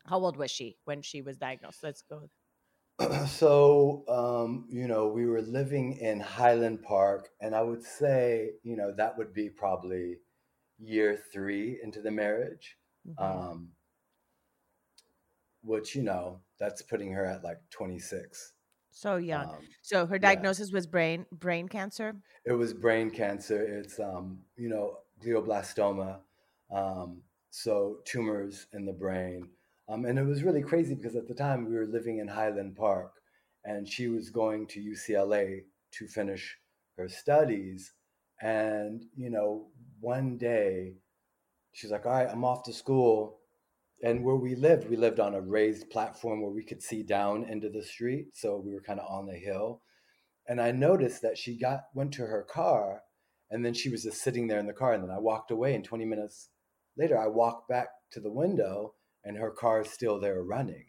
[0.06, 1.82] how old was she when she was diagnosed?
[1.84, 2.28] Let's go.
[3.28, 8.76] so um, you know we were living in highland park and i would say you
[8.76, 10.18] know that would be probably
[10.78, 13.18] year three into the marriage Mhm.
[13.24, 13.72] um,
[15.62, 18.54] which you know that's putting her at like 26
[18.90, 19.48] So young.
[19.48, 22.16] um, So her yeah diagnosis was brain brain cancer.
[22.44, 26.20] it was brain cancer it's um, you know glioblastoma
[26.70, 29.48] um, so tumors in the brain
[29.88, 32.76] um, and it was really crazy because at the time we were living in highland
[32.76, 33.12] park
[33.64, 35.60] and she was going to ucla
[35.92, 36.56] to finish
[36.96, 37.92] her studies.
[38.40, 39.68] And you know
[40.00, 40.94] one day
[41.72, 43.38] she's like all right i'm off to school.
[44.04, 47.44] And where we lived we lived on a raised platform where we could see down
[47.44, 48.28] into the street.
[48.34, 49.82] So we were kind of on the hill.
[50.48, 53.02] And I noticed that she got went to her car
[53.50, 54.94] and then she was just sitting there in the car.
[54.94, 56.48] And then I walked away and 20 minutes
[56.96, 60.86] later I walked back to the window and her car is still there running.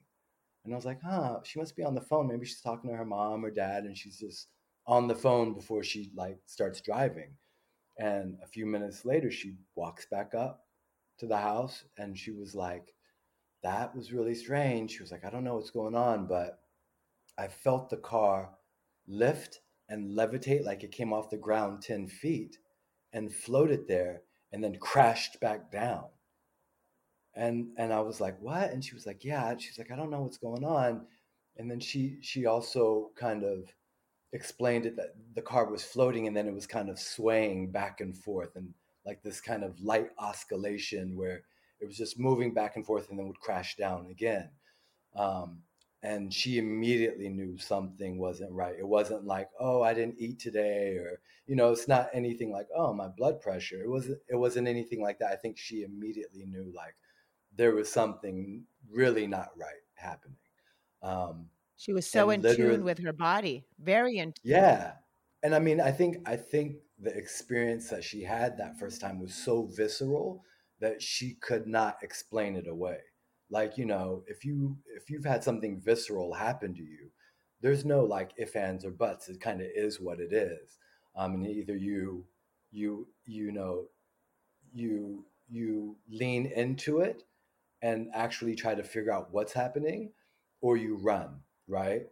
[0.66, 2.28] And I was like, "Huh, she must be on the phone.
[2.28, 4.50] Maybe she's talking to her mom or dad and she's just
[4.88, 7.36] on the phone before she like starts driving."
[8.00, 10.66] And a few minutes later she walks back up
[11.20, 12.96] to the house and she was like,
[13.64, 16.60] "That was really strange." She was like, "I don't know what's going on, but
[17.38, 18.58] I felt the car
[19.08, 22.58] lift and levitate like it came off the ground 10 feet
[23.12, 26.06] and floated there and then crashed back down.
[27.36, 28.72] And and I was like, what?
[28.72, 29.56] And she was like, yeah.
[29.58, 31.06] She's like, I don't know what's going on.
[31.58, 33.74] And then she she also kind of
[34.34, 38.02] explained it that the car was floating and then it was kind of swaying back
[38.02, 38.74] and forth and
[39.06, 41.44] like this kind of light oscillation where
[41.80, 44.50] it was just moving back and forth and then would crash down again.
[45.16, 45.60] Um,
[46.02, 48.76] and she immediately knew something wasn't right.
[48.78, 52.68] It wasn't like, oh, I didn't eat today, or you know, it's not anything like,
[52.76, 53.82] oh, my blood pressure.
[53.82, 54.20] It wasn't.
[54.28, 55.32] It wasn't anything like that.
[55.32, 56.96] I think she immediately knew like
[57.56, 60.38] there was something really not right happening.
[61.02, 64.34] Um, she was so in tune with her body, very in.
[64.44, 64.94] Yeah,
[65.42, 69.20] and I mean, I think I think the experience that she had that first time
[69.20, 70.44] was so visceral
[70.80, 73.00] that she could not explain it away
[73.54, 77.10] like you know if you if you've had something visceral happen to you
[77.62, 80.78] there's no like if ands or buts it kind of is what it is
[81.16, 82.26] um, and either you
[82.72, 83.86] you you know
[84.74, 87.24] you you lean into it
[87.84, 90.12] and actually try to figure out what's happening
[90.62, 92.04] or you run right?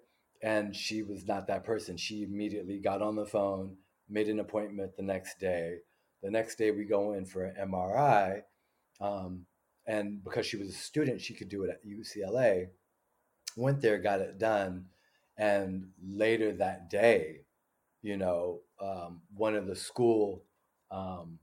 [0.42, 1.98] And she was not that person.
[1.98, 3.78] She immediately got on the phone
[4.10, 5.78] made an appointment the next day.
[6.22, 8.42] The next day we go in for an mri
[9.00, 9.46] um,
[9.88, 12.68] and because she was a student, she could do it at UCLA.
[13.56, 14.86] Went there, got it done,
[15.38, 17.42] and later that day,
[18.02, 20.44] you know, um, one of the school
[20.92, 21.40] um,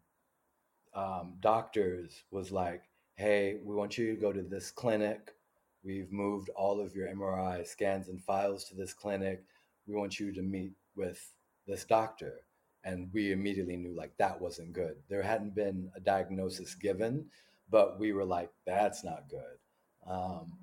[0.94, 2.82] um, doctors was like,
[3.18, 5.34] "Hey, we want you to go to this clinic.
[5.82, 9.42] We've moved all of your MRI scans and files to this clinic.
[9.88, 11.34] We want you to meet with
[11.66, 12.44] this doctor."
[12.84, 14.96] And we immediately knew like that wasn't good.
[15.08, 17.28] There hadn't been a diagnosis given,
[17.68, 19.58] but we were like, that's not good.
[20.06, 20.56] Um,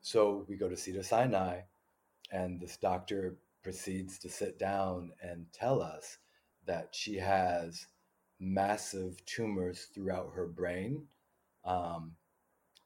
[0.00, 1.60] so we go to Cedar Sinai,
[2.32, 6.18] and this doctor proceeds to sit down and tell us
[6.66, 7.86] that she has
[8.40, 11.06] massive tumors throughout her brain.
[11.64, 12.12] Um,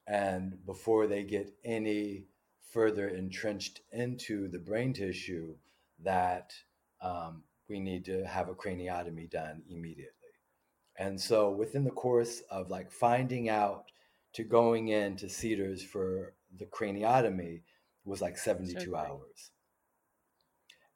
[0.07, 2.25] and before they get any
[2.71, 5.55] further entrenched into the brain tissue,
[6.03, 6.53] that
[7.01, 10.11] um, we need to have a craniotomy done immediately.
[10.97, 13.85] And so within the course of like finding out
[14.33, 17.61] to going in to Cedars for the craniotomy
[18.05, 19.51] was like 72 hours.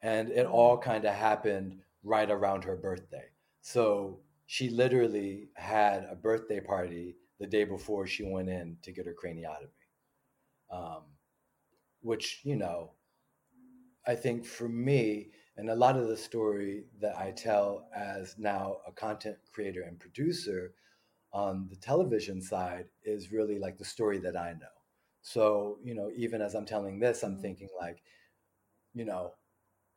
[0.02, 3.26] And it all kind of happened right around her birthday.
[3.62, 9.06] So she literally had a birthday party the day before she went in to get
[9.06, 9.70] her craniotomy.
[10.72, 11.04] Um,
[12.02, 12.92] which, you know,
[14.06, 18.78] I think for me, and a lot of the story that I tell as now
[18.88, 20.74] a content creator and producer
[21.34, 24.68] on the television side is really like the story that I know.
[25.22, 27.42] So, you know, even as I'm telling this, I'm mm-hmm.
[27.42, 28.02] thinking like,
[28.94, 29.34] you know,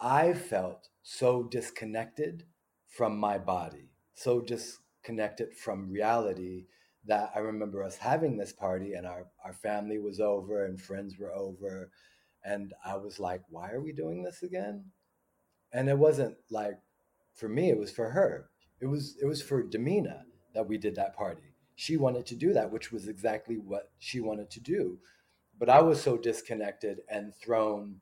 [0.00, 2.44] I felt so disconnected
[2.88, 6.66] from my body, so disconnected from reality
[7.07, 11.19] that I remember us having this party and our, our family was over and friends
[11.19, 11.91] were over.
[12.45, 14.85] And I was like, why are we doing this again?
[15.73, 16.79] and it wasn't like
[17.35, 18.51] for me it was for her.
[18.81, 20.23] It was it was for Damina
[20.55, 21.55] that we did that party.
[21.77, 24.99] She wanted to do that which was exactly what she wanted to do.
[25.59, 28.01] But i was so disconnected and thrown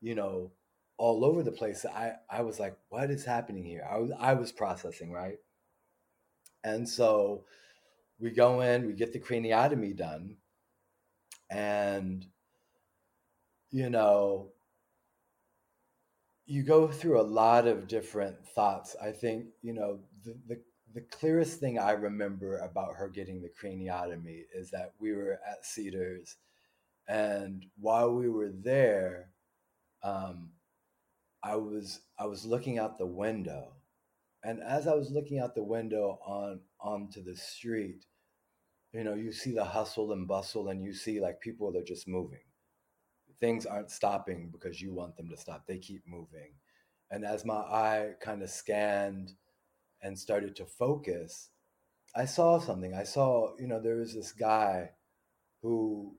[0.00, 0.52] you know
[0.96, 3.86] all over the place i i was like what is happening here?
[3.90, 5.38] I was i was processing right?
[6.64, 7.44] And so
[8.20, 10.36] we go in we get the craniotomy done
[11.50, 12.26] and
[13.70, 14.52] you know
[16.46, 18.96] you go through a lot of different thoughts.
[19.02, 20.60] I think, you know, the, the,
[20.94, 25.64] the clearest thing I remember about her getting the craniotomy is that we were at
[25.64, 26.36] Cedars,
[27.08, 29.30] and while we were there,
[30.02, 30.50] um,
[31.42, 33.73] I was I was looking out the window,
[34.44, 38.06] and as I was looking out the window on onto the street,
[38.92, 42.06] you know, you see the hustle and bustle, and you see like people are just
[42.06, 42.40] moving
[43.44, 45.66] things aren't stopping because you want them to stop.
[45.66, 46.54] They keep moving.
[47.10, 49.32] And as my eye kind of scanned
[50.02, 51.50] and started to focus,
[52.16, 52.94] I saw something.
[52.94, 54.92] I saw, you know, there was this guy
[55.60, 56.14] who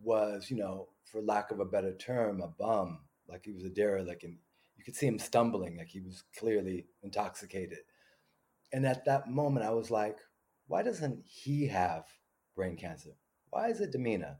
[0.00, 3.70] was, you know, for lack of a better term, a bum, like he was a
[3.70, 4.36] derelict, and
[4.78, 7.80] you could see him stumbling, like he was clearly intoxicated.
[8.72, 10.18] And at that moment, I was like,
[10.66, 12.04] why doesn't he have
[12.56, 13.10] brain cancer?
[13.50, 14.36] Why is it Damina?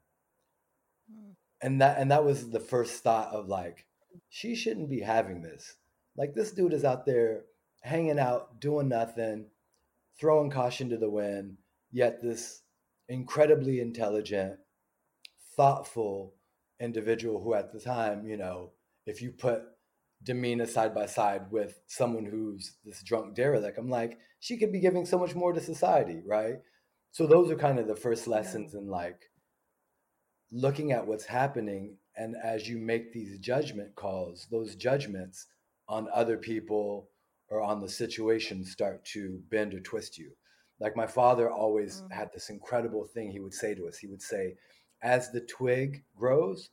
[1.12, 3.87] Mm and that and that was the first thought of like
[4.29, 5.77] she shouldn't be having this
[6.16, 7.44] like this dude is out there
[7.83, 9.46] hanging out doing nothing
[10.18, 11.57] throwing caution to the wind
[11.90, 12.62] yet this
[13.09, 14.59] incredibly intelligent
[15.57, 16.35] thoughtful
[16.81, 18.70] individual who at the time you know
[19.07, 19.62] if you put
[20.24, 24.81] Damina side by side with someone who's this drunk derelict i'm like she could be
[24.81, 26.57] giving so much more to society right?
[27.11, 29.31] So those are kind of the first lessons in like
[30.52, 35.46] looking at what's happening and as you make these judgment calls those judgments
[35.88, 37.09] on other people
[37.48, 40.33] or on the situation start to bend or twist you.
[40.81, 42.12] Like my father always mm.
[42.12, 43.98] had this incredible thing he would say to us.
[43.98, 44.57] He would say
[45.02, 46.70] as the twig grows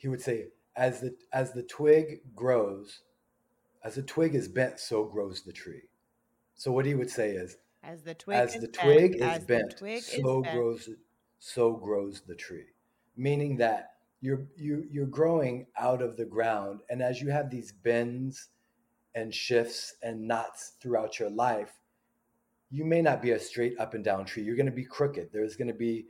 [0.00, 3.00] he would say, as the as the twig grows,
[3.84, 5.82] as the twig is bent, so grows the tree.
[6.54, 9.44] So what he would say is, as the twig as is the twig bent, is
[9.46, 10.54] bent, twig is so bent.
[10.54, 10.88] grows
[11.38, 12.66] so grows the tree.
[13.16, 17.72] Meaning that you're you you're growing out of the ground, and as you have these
[17.72, 18.48] bends
[19.14, 21.72] and shifts and knots throughout your life,
[22.70, 24.42] you may not be a straight up and down tree.
[24.42, 25.30] You're going to be crooked.
[25.32, 26.06] There's going to be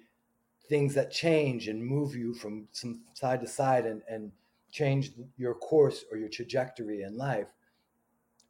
[0.69, 4.31] things that change and move you from some side to side and, and
[4.71, 7.49] change your course or your trajectory in life.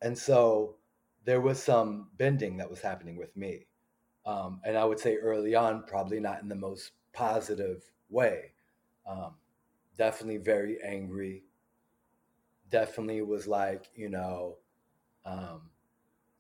[0.03, 0.77] And so
[1.25, 3.67] there was some bending that was happening with me.
[4.27, 8.53] Um, and I would say early on, probably not in the most positive way.
[9.07, 9.35] Um,
[9.97, 11.45] definitely very angry.
[12.71, 14.57] Definitely was like, you know,
[15.25, 15.63] um,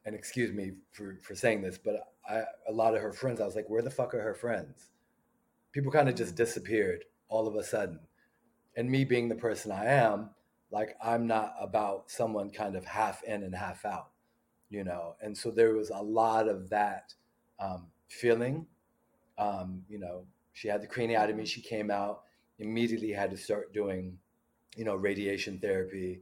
[0.05, 1.97] and excuse me for, for saying this, but
[2.29, 4.90] I, a lot of her friends, I was like, where the fuck are her friends?
[5.73, 8.01] People kind of just disappeared all of a sudden.
[8.76, 10.30] And me being the person I am,
[10.70, 14.11] like, I'm not about someone kind of half in and half out,
[14.68, 15.16] you know?
[15.20, 17.14] And so there was a lot of that
[17.59, 18.66] um, feeling.
[19.38, 22.22] Um, you know, she had the craniotomy, she came out,
[22.59, 24.18] immediately had to start doing,
[24.76, 26.20] you know, radiation therapy.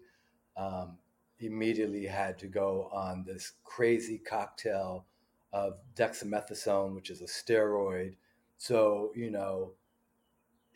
[0.56, 0.98] Um,
[1.40, 5.06] immediately had to go on this crazy cocktail
[5.52, 8.14] of dexamethasone, which is a steroid.
[8.56, 9.72] So, you know,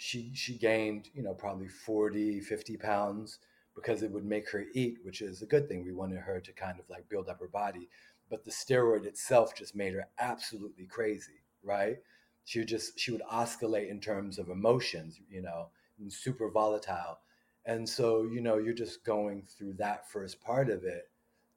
[0.02, 3.38] she she gained, you know, probably 40, 50 pounds
[3.74, 5.84] because it would make her eat, which is a good thing.
[5.84, 7.88] We wanted her to kind of like build up her body.
[8.30, 11.98] But the steroid itself just made her absolutely crazy, right?
[12.44, 17.18] She would just she would oscillate in terms of emotions, you know, and super volatile
[17.64, 21.10] and so you know you're just going through that first part of it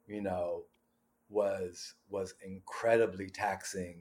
[0.07, 0.63] you know
[1.29, 3.97] was was incredibly taxing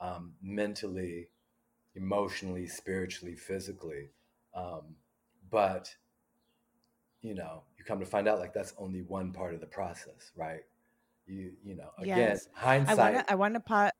[0.00, 1.28] um, mentally
[1.94, 4.10] emotionally spiritually physically
[4.54, 4.94] um,
[5.50, 5.94] but
[7.22, 10.30] you know you come to find out like that's only one part of the process
[10.36, 10.62] right
[11.26, 12.48] you you know again Yes.
[12.56, 13.90] I hindsight want to I want to pause.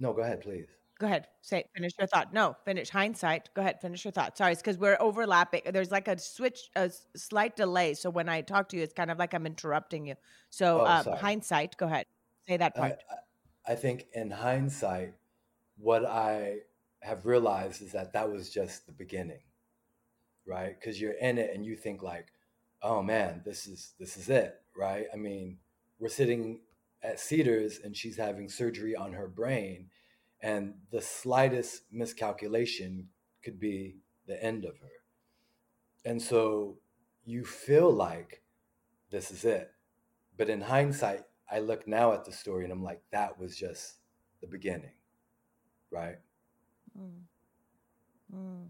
[0.00, 0.66] no go ahead please
[0.98, 1.26] Go ahead.
[1.42, 2.32] Say finish your thought.
[2.32, 3.50] No, finish hindsight.
[3.54, 4.38] Go ahead, finish your thought.
[4.38, 5.60] Sorry, it's because we're overlapping.
[5.70, 7.92] There's like a switch, a slight delay.
[7.92, 10.14] So when I talk to you, it's kind of like I'm interrupting you.
[10.48, 11.76] So oh um, hindsight.
[11.76, 12.06] Go ahead.
[12.48, 13.02] Say that part.
[13.10, 15.12] I I think in hindsight
[15.78, 16.56] what i
[17.00, 19.40] have realized is that that was just the beginning
[20.46, 20.78] right?
[20.78, 22.28] Because you're in it and you think like
[22.82, 25.06] oh man this is this is it right?
[25.12, 25.58] I mean
[25.98, 26.60] we're sitting
[27.02, 29.88] at cedars and she's having surgery on her brain
[30.40, 33.08] and the slightest miscalculation
[33.42, 34.90] could be the end of her.
[36.04, 36.78] And so
[37.24, 38.42] you feel like
[39.10, 39.72] this is it.
[40.36, 43.96] But in hindsight i look now at the story and i'm like that was just
[44.40, 44.92] the beginning
[45.90, 46.16] right.
[46.98, 47.22] Mm,
[48.34, 48.66] mm.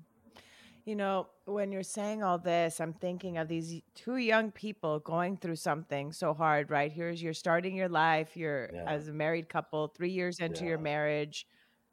[0.85, 5.37] You know, when you're saying all this, I'm thinking of these two young people going
[5.37, 6.92] through something so hard, right?
[6.92, 8.85] Here's you're starting your life, you're yeah.
[8.87, 11.44] as a married couple, three years into your marriage,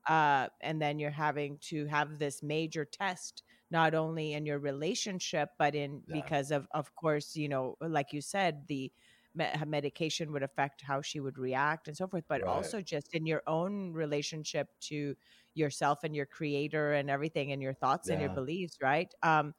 [0.07, 5.49] uh, and then you're having to have this major test, not only in your relationship,
[5.57, 6.21] but in yeah.
[6.21, 8.91] because of, of course, you know, like you said, the
[9.35, 12.47] medication would affect how she would react and so forth, but right.
[12.47, 15.15] also just in your own relationship to
[15.53, 19.13] yourself and your creator and everything and your thoughts and your beliefs right?
[19.23, 19.53] Um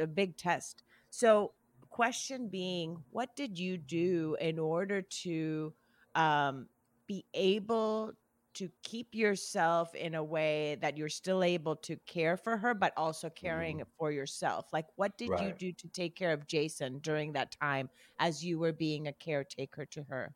[0.00, 0.82] a big test.
[1.10, 1.52] So
[1.88, 5.72] question being what did you do in order to
[6.14, 6.68] um
[7.06, 8.12] be able
[8.54, 12.92] to keep yourself in a way that you're still able to care for her but
[12.96, 13.86] also caring Mhm.
[13.98, 14.72] for yourself.
[14.72, 18.58] Like what did you do to take care of jason during that time as you
[18.58, 20.34] were being a caretaker to her?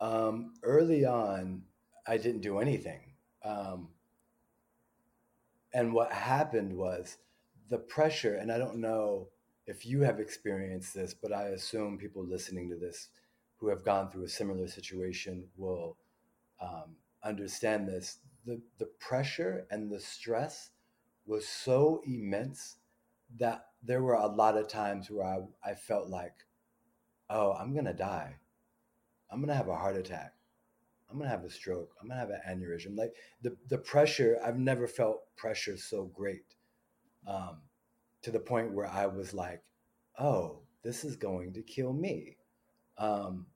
[0.00, 1.64] Um early on
[2.06, 3.88] i didn't do anything um
[5.72, 7.18] and what happened was
[7.68, 9.28] the pressure and i don't know
[9.66, 13.08] if you have experienced this but i assume people listening to this
[13.56, 15.96] who have gone through a similar situation will
[16.60, 20.70] um, understand this the, the pressure and the stress
[21.26, 22.76] was so immense
[23.38, 26.34] that there were a lot of times where i, I felt like
[27.30, 28.36] oh i'm gonna die.
[29.30, 30.32] I'm gonna have a heart attack.
[31.10, 31.94] I'm gonna have a stroke.
[32.00, 32.96] I'm gonna have an aneurysm.
[32.96, 36.54] Like the, the pressure i've never felt pressure so great
[37.26, 37.58] um,
[38.22, 39.62] to the point where i was like
[40.18, 42.36] oh this is going to kill me.
[42.96, 43.46] Um,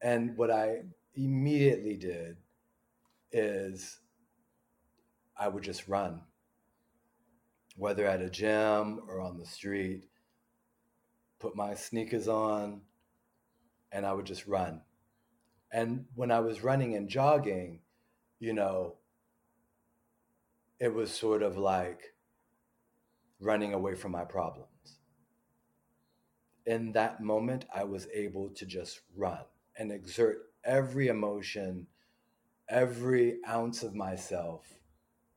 [0.00, 0.82] and what i
[1.14, 2.36] immediately did
[3.32, 3.98] is
[5.36, 6.20] I would just run,
[7.76, 10.04] whether at a gym or on the street,
[11.38, 12.82] put my sneakers on,
[13.90, 14.82] and I would just run.
[15.72, 17.80] And when I was running and jogging,
[18.38, 18.96] you know,
[20.78, 22.14] it was sort of like
[23.40, 24.68] running away from my problems.
[26.66, 29.44] In that moment, I was able to just run
[29.76, 31.86] and exert every emotion,
[32.68, 34.74] every ounce of myself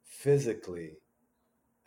[0.03, 0.97] physically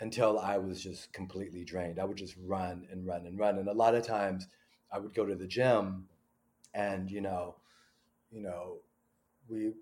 [0.00, 1.98] until I was just completely drained.
[1.98, 3.58] I would just run and run and run.
[3.58, 4.46] And a lot of times
[4.92, 6.06] I would go to the gym
[6.74, 7.56] and, you know,
[8.30, 8.78] you know,
[9.48, 9.72] we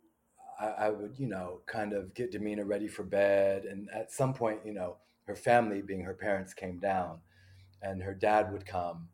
[0.59, 3.65] I, I, would, you know, kind of get Damina ready for bed.
[3.65, 4.97] And at some point, you know,
[5.27, 7.19] her family, being her parents, came down
[7.83, 9.09] and her dad would come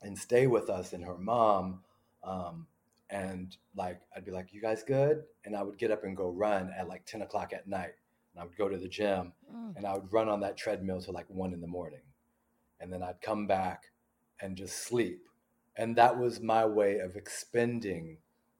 [0.00, 1.80] and stay with us and her mom.
[2.24, 2.68] Um,
[3.10, 5.22] and like, I'd be like, you guys good?
[5.44, 7.94] And I would get up and go run at like 10 o'clock at night.
[8.34, 9.76] And I would go to the gym mm.
[9.76, 12.00] and I would run on that treadmill till like one in the morning.
[12.80, 13.84] And then I'd come back
[14.40, 15.28] and just sleep.
[15.76, 18.18] And that was my way of expending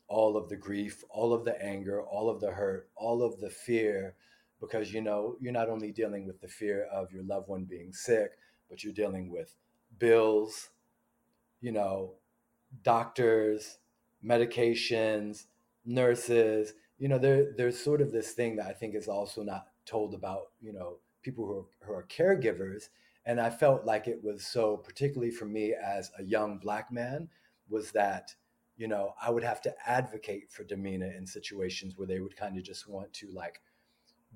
[0.09, 3.51] all of the grief, all of the anger, all of the hurt, all of the
[3.51, 4.15] fear,
[4.61, 7.93] because you know, you're not only dealing with the fear of your loved one being
[7.93, 8.33] sick,
[8.71, 9.55] but you're dealing with
[9.99, 10.71] bills,
[11.61, 12.13] you know,
[12.83, 13.79] doctors,
[14.27, 15.45] medications,
[15.85, 16.75] nurses.
[16.99, 20.15] You know, there there's sort of this thing that I think is also not told
[20.15, 22.89] about, you know, people who are, who are caregivers.
[23.25, 27.29] And I felt like it was so, particularly for me as a young black man,
[27.69, 28.35] was that
[28.77, 32.57] you know, I would have to advocate for Damina in situations where they would kind
[32.57, 33.61] of just want to like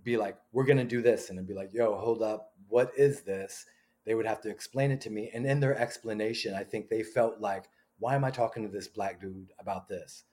[0.02, 1.28] be like, we're going to do this.
[1.28, 2.52] And then be like, yo, hold up.
[2.68, 3.66] What is this?
[4.06, 5.30] They would have to explain it to me.
[5.34, 7.68] And in their explanation, I think they felt like,
[8.00, 10.24] why am I talking to this black dude about this?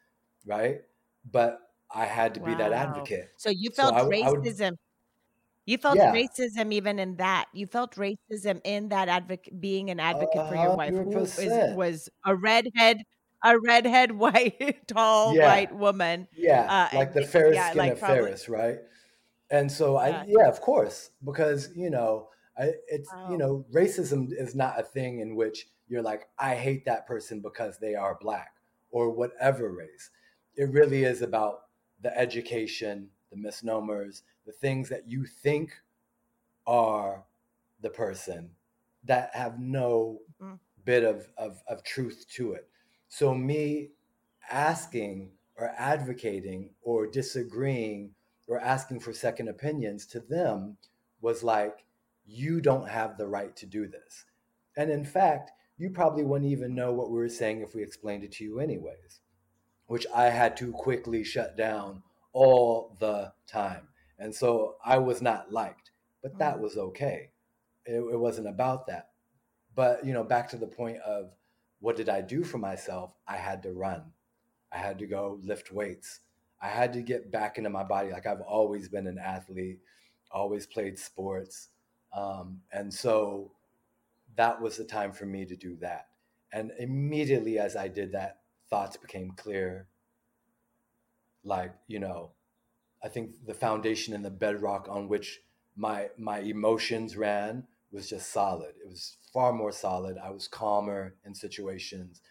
[0.45, 0.81] Right.
[1.29, 1.59] But
[1.93, 2.47] I had to wow.
[2.47, 3.29] be that advocate.
[3.37, 4.65] So you felt so I, racism.
[4.65, 4.77] I would,
[5.65, 6.13] you felt yeah.
[6.13, 7.45] racism even in that.
[7.53, 12.09] You felt racism in that advocate, being an advocate for your wife, who is, was
[12.25, 13.03] a redhead
[13.43, 15.47] a redhead, white, tall, yeah.
[15.47, 16.27] white woman.
[16.35, 18.77] Yeah, uh, like the fairest yeah, skin like of probably, Ferris, right?
[19.49, 23.31] And so I, yeah, of course, because you know, I, it's wow.
[23.31, 27.39] you know, racism is not a thing in which you're like, I hate that person
[27.39, 28.53] because they are black
[28.91, 30.09] or whatever race.
[30.55, 31.61] It really is about
[32.01, 35.71] the education, the misnomers, the things that you think
[36.65, 37.23] are
[37.81, 38.49] the person
[39.03, 40.59] that have no mm.
[40.83, 42.67] bit of, of, of truth to it.
[43.07, 43.91] So, me
[44.49, 48.11] asking or advocating or disagreeing
[48.47, 50.77] or asking for second opinions to them
[51.21, 51.85] was like,
[52.25, 54.25] you don't have the right to do this.
[54.75, 58.23] And in fact, you probably wouldn't even know what we were saying if we explained
[58.23, 59.21] it to you, anyways,
[59.85, 62.01] which I had to quickly shut down
[62.33, 63.87] all the time.
[64.19, 65.91] And so I was not liked,
[66.23, 66.61] but that mm.
[66.61, 67.31] was okay.
[67.85, 69.09] It, it wasn't about that.
[69.75, 71.31] But, you know, back to the point of
[71.79, 73.13] what did I do for myself?
[73.27, 74.11] I had to run.
[74.71, 76.21] I had to go lift weights.
[76.59, 78.09] I had to get back into my body.
[78.09, 79.79] Like I've always been an athlete,
[80.31, 81.69] always played sports.
[82.15, 83.51] Um, and so
[84.37, 86.07] that was the time for me to do that.
[86.53, 89.87] And immediately as I did that, thoughts became clear.
[91.43, 92.31] Like, you know,
[93.03, 95.41] I think the foundation and the bedrock on which
[95.75, 98.75] my my emotions ran was just solid.
[98.83, 100.17] It was far more solid.
[100.17, 102.21] I was calmer in situations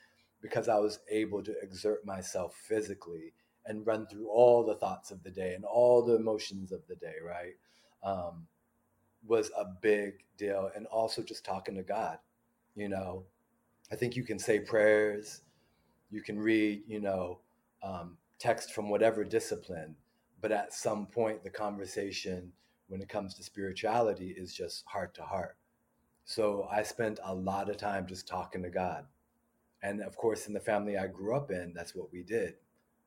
[0.43, 3.33] because I was able to exert myself physically
[3.65, 6.95] and run through all the thoughts of the day and all the emotions of the
[6.97, 7.55] day, right?
[8.03, 8.47] Um,
[9.27, 10.71] was a big deal.
[10.75, 12.19] And also just talking to God,
[12.75, 13.25] you know,
[13.91, 15.43] I think you can say prayers,
[16.11, 17.41] you can read, you know,
[17.83, 19.97] um, text from whatever discipline,
[20.41, 22.53] but at some point, the conversation
[22.89, 25.57] when it comes to spirituality is just heart to heart.
[26.25, 29.07] So I spent a lot of time just talking to God.
[29.83, 32.55] And of course, in the family I grew up in, that's what we did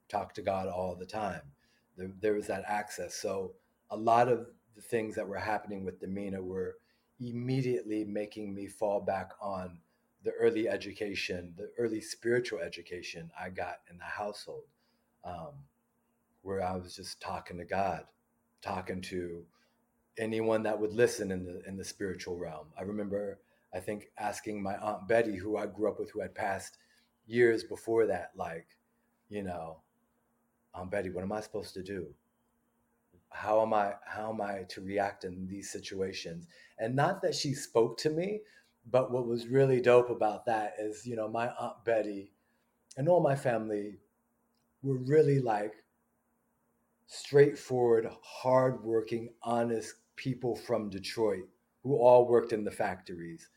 [0.08, 1.42] talk to God all the time.
[1.98, 3.16] There, there was that access.
[3.16, 3.54] So
[3.92, 6.78] a lot of the things that were happening with Damina were
[7.20, 9.80] immediately making me fall back on
[10.24, 14.66] the early education, the early spiritual education I got in the household,
[15.24, 15.54] um,
[16.42, 18.06] where I was just talking to God,
[18.62, 19.44] talking to
[20.18, 22.68] anyone that would listen in the in the spiritual realm.
[22.78, 23.40] I remember
[23.74, 26.78] I think asking my aunt Betty, who I grew up with, who had passed
[27.28, 28.68] years before that, like,
[29.30, 29.82] you know,
[30.74, 32.08] Aunt Betty, what am I supposed to do?
[33.32, 36.48] How am I how am I to react in these situations?
[36.78, 38.42] And not that she spoke to me,
[38.90, 42.32] but what was really dope about that is, you know, my aunt Betty
[42.98, 44.00] and all my family
[44.82, 45.74] were really like
[47.08, 51.46] straightforward, hardworking, honest people from Detroit
[51.84, 53.50] who all worked in the factories.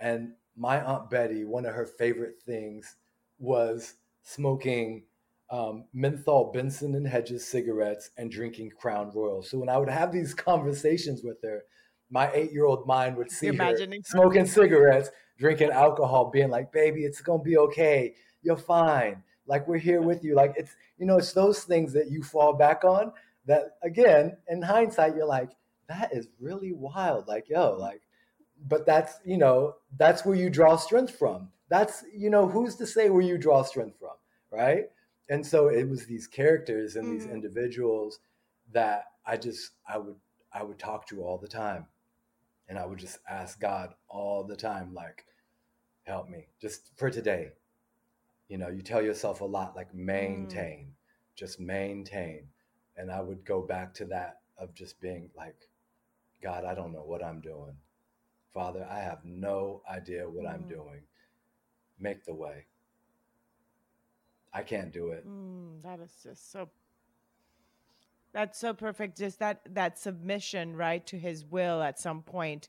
[0.00, 2.96] And my Aunt Betty, one of her favorite things
[3.38, 5.04] was smoking
[5.50, 9.42] um, menthol Benson and Hedges cigarettes and drinking Crown Royal.
[9.42, 11.62] So when I would have these conversations with her,
[12.10, 17.04] my eight year old mind would see her smoking cigarettes, drinking alcohol, being like, "Baby,
[17.04, 18.14] it's gonna be okay.
[18.42, 19.22] You're fine.
[19.46, 22.54] Like we're here with you." Like it's you know, it's those things that you fall
[22.54, 23.12] back on.
[23.46, 25.50] That again, in hindsight, you're like,
[25.88, 28.00] "That is really wild." Like yo, like,
[28.66, 31.48] but that's you know, that's where you draw strength from.
[31.68, 34.16] That's you know, who's to say where you draw strength from,
[34.50, 34.84] right?
[35.28, 37.32] And so it was these characters and these Mhm.
[37.32, 38.20] individuals
[38.72, 40.16] that I just I would
[40.52, 41.86] I would talk to all the time
[42.68, 45.26] and I would just ask God all the time, like,
[46.04, 47.52] help me just for today.
[48.48, 50.64] You know, you tell yourself a lot, like, Mm.
[50.64, 50.96] maintain,
[51.36, 52.50] just maintain.
[52.96, 55.68] And I would go back to that of just being like,
[56.42, 57.76] God, I don't know what I'm doing.
[58.54, 60.68] Father, I have no idea what I'm Mm.
[60.68, 61.02] doing.
[61.98, 62.67] Make the way.
[64.52, 65.26] I can't do it.
[65.26, 66.70] Mm, that is just so
[68.32, 69.18] that's so perfect.
[69.18, 72.68] Just that that submission, right, to his will at some point,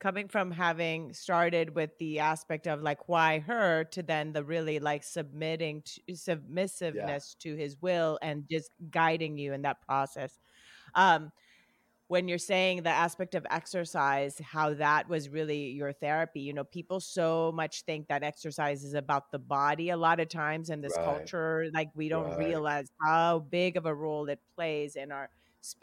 [0.00, 4.78] coming from having started with the aspect of like why her to then the really
[4.80, 6.00] like submitting to
[6.92, 7.12] Yeah.
[7.12, 10.38] submissiveness to his will and just guiding you in that process.
[10.94, 11.32] Um
[12.10, 16.40] when you're saying the aspect of exercise, how that was really your therapy.
[16.40, 20.28] You know, people so much think that exercise is about the body a lot of
[20.28, 20.98] times in this Right.
[20.98, 21.70] culture.
[21.72, 22.36] Like we don't Right.
[22.36, 25.30] realize how big of a role it plays in our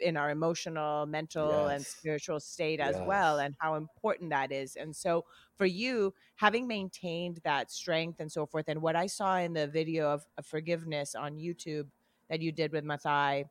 [0.00, 4.76] in our emotional, mental, and spiritual state as well, and how important that is.
[4.76, 5.24] And so
[5.56, 9.68] for you, having maintained that strength and so forth, and what I saw in the
[9.68, 11.90] video of, of forgiveness on YouTube
[12.28, 13.44] that you did with Mathai,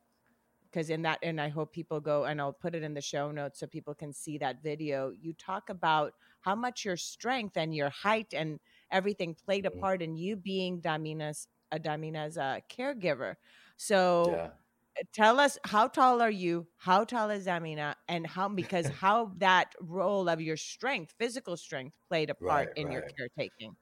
[0.70, 3.30] because in that and i hope people go and i'll put it in the show
[3.30, 7.74] notes so people can see that video you talk about how much your strength and
[7.74, 8.60] your height and
[8.90, 9.84] everything played a Mhm.
[9.84, 13.34] part in you being damina's a damina's uh, caregiver
[13.76, 14.52] so Yeah.
[14.98, 19.26] uh, tell us how tall are you how tall is damina and how because how
[19.36, 23.76] that role of your strength physical strength played a part Right, in your caretaking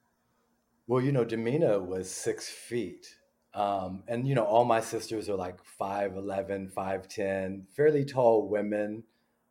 [0.88, 3.18] Well, you know, damina was six feet.
[3.56, 9.02] Um, and, you know, all my sisters are like 5'11, 5'10, fairly tall women.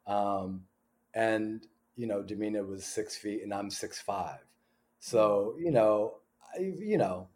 [0.05, 0.65] Um,
[1.15, 4.37] and, you know, Damina was six feet and I'm six five.
[4.37, 4.43] Mm.
[4.99, 6.17] So, you know,
[6.55, 7.29] I, you know,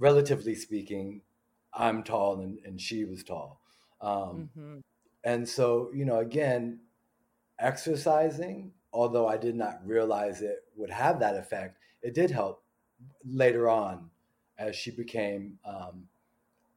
[0.00, 1.22] relatively speaking,
[1.72, 3.60] I'm tall and, and she was tall.
[4.00, 4.78] Um, hmm
[5.22, 6.80] and so, you know, again,
[7.58, 12.62] exercising, although I did not realize it would have that effect, it did help
[13.22, 14.10] later on
[14.60, 16.04] as she became um,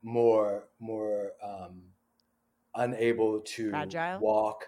[0.01, 1.83] more more um,
[2.75, 4.19] unable to fragile?
[4.19, 4.65] walk.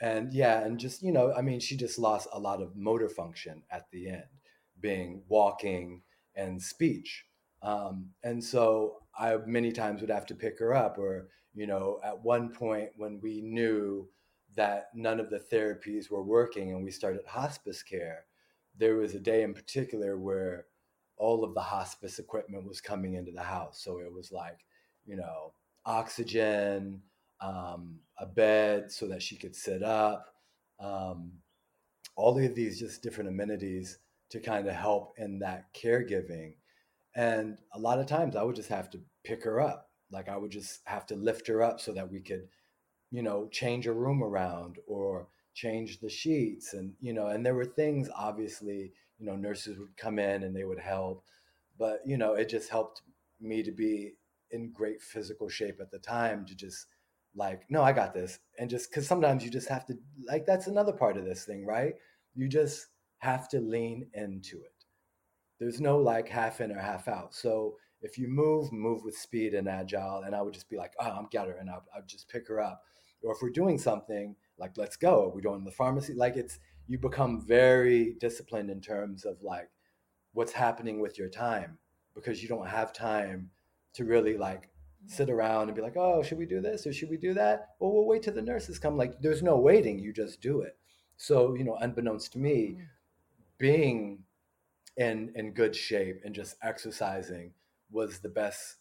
[0.00, 3.08] And yeah and just you know i mean she just lost a lot of motor
[3.08, 4.24] function at the end
[4.80, 6.02] being walking
[6.34, 7.24] and speech.
[7.62, 12.00] Um, and so i many times would have to pick her up or you know
[12.04, 14.08] at one point when we knew
[14.56, 18.26] that none of the therapies were working and we started hospice care
[18.76, 20.66] there was a day in particular where
[21.24, 24.60] all of the hospice equipment was coming into the house so it was like
[25.04, 25.52] you know
[25.86, 27.00] oxygen
[27.40, 30.34] um, a bed so that she could sit up,
[30.80, 31.32] um,
[32.16, 33.98] all of these just different amenities
[34.30, 36.54] to kind of help in that caregiving.
[37.14, 39.90] And a lot of times I would just have to pick her up.
[40.10, 42.48] Like I would just have to lift her up so that we could,
[43.10, 46.72] you know, change a room around or change the sheets.
[46.72, 48.92] And, you know, and there were things obviously,
[49.24, 51.24] you know, nurses would come in and they would help.
[51.78, 53.00] But, you know, it just helped
[53.40, 54.12] me to be
[54.50, 56.86] in great physical shape at the time to just
[57.34, 58.38] like no i got this.
[58.58, 59.94] And just because sometimes you just have to
[60.28, 61.94] like that's another part of this thing right?
[62.34, 64.84] You just have to lean into it.
[65.58, 67.34] There's no like half in or half out.
[67.34, 70.92] So if you move move with speed and agile and i would just be like
[71.00, 72.82] oh i'm got her and i'll, I'll just pick her up.
[73.22, 75.32] Or if we're doing something like let's go.
[75.34, 79.70] We're going to the pharmacy like it's you become very disciplined in terms of like
[80.32, 81.78] what's happening with your time
[82.14, 83.50] because you don't have time
[83.94, 84.70] to really like
[85.06, 87.70] sit around and be like, oh, should we do this or should we do that?
[87.78, 88.96] Well, we'll wait till the nurses come.
[88.96, 90.76] Like, there's no waiting, you just do it.
[91.16, 92.86] So, you know, unbeknownst to me, Mm.
[93.58, 94.24] being
[94.96, 97.52] in in good shape and just exercising
[97.90, 98.76] was the best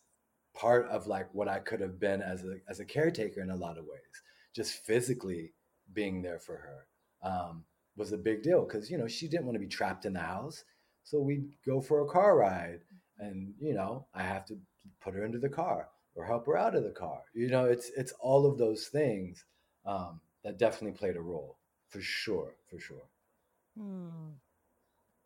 [0.53, 3.55] part of like what I could have been as a as a caretaker in a
[3.55, 4.21] lot of ways.
[4.53, 5.53] Just physically
[5.93, 6.87] being there for her
[7.29, 10.13] um, was a big deal because you know she didn't want to be trapped in
[10.13, 10.63] the house,
[11.03, 12.81] so we'd go for a car ride,
[13.19, 14.57] and you know I have to
[15.01, 17.21] put her into the car or help her out of the car.
[17.33, 19.45] You know, it's it's all of those things
[19.85, 21.57] um, that definitely played a role
[21.89, 23.07] for sure, for sure.
[23.77, 24.33] Hmm.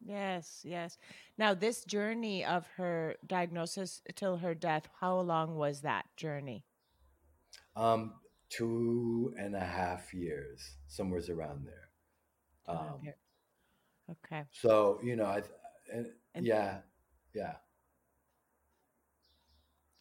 [0.05, 0.97] Yes, yes.
[1.37, 6.63] Now, this journey of her diagnosis till her death, how long was that journey?
[7.75, 8.13] Um,
[8.49, 11.86] two and a half years, somewhere's around there.
[12.67, 12.99] Um,
[14.11, 14.43] okay.
[14.51, 15.41] So you know, I
[15.91, 16.77] and, and yeah,
[17.33, 17.53] yeah.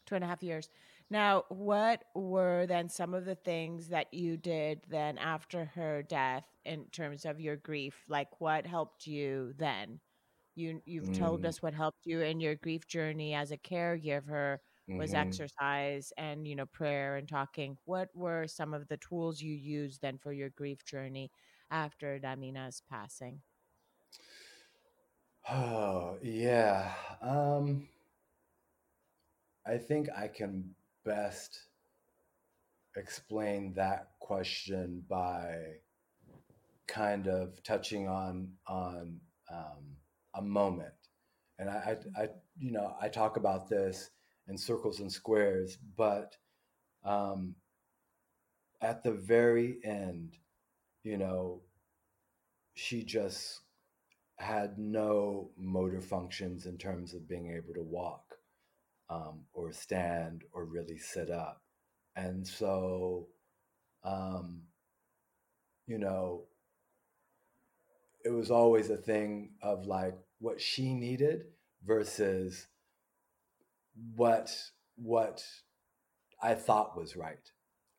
[0.06, 0.68] Two and a half years.
[1.08, 6.44] Now, what were then some of the things that you did then after her death
[6.64, 8.04] in terms of your grief?
[8.08, 10.00] Like what helped you then?
[10.56, 11.18] You you've mm.
[11.18, 14.58] told us what helped you in your grief journey as a caregiver
[14.88, 15.28] was mm-hmm.
[15.28, 17.76] exercise and you know prayer and talking.
[17.84, 21.30] What were some of the tools you used then for your grief journey
[21.70, 23.40] after Damina's passing?
[25.48, 26.92] Oh, yeah.
[27.20, 27.88] Um
[29.66, 31.60] I think I can best
[32.96, 35.56] explain that question by
[36.86, 39.20] kind of touching on on
[39.52, 39.96] um,
[40.34, 40.94] a moment
[41.58, 44.10] and I, I, I, you know i talk about this
[44.48, 46.36] in circles and squares but
[47.04, 47.54] um,
[48.80, 50.36] at the very end
[51.06, 51.60] you know
[52.74, 53.60] she just
[54.38, 58.34] had no motor functions in terms of being able to walk
[59.08, 61.62] um, or stand or really sit up.
[62.16, 63.28] And so,
[64.04, 64.62] um,
[65.86, 66.42] you know,
[68.24, 71.44] it was always a thing of like what she needed
[71.86, 72.66] versus
[74.16, 74.54] what
[74.96, 75.44] what
[76.42, 77.50] I thought was right.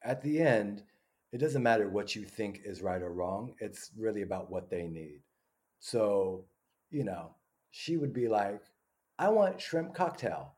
[0.03, 0.83] At the end,
[1.31, 3.53] it doesn't matter what you think is right or wrong.
[3.59, 5.21] It's really about what they need.
[5.79, 6.45] So,
[6.89, 7.35] you know,
[7.71, 8.61] she would be like,
[9.19, 10.55] I want shrimp cocktail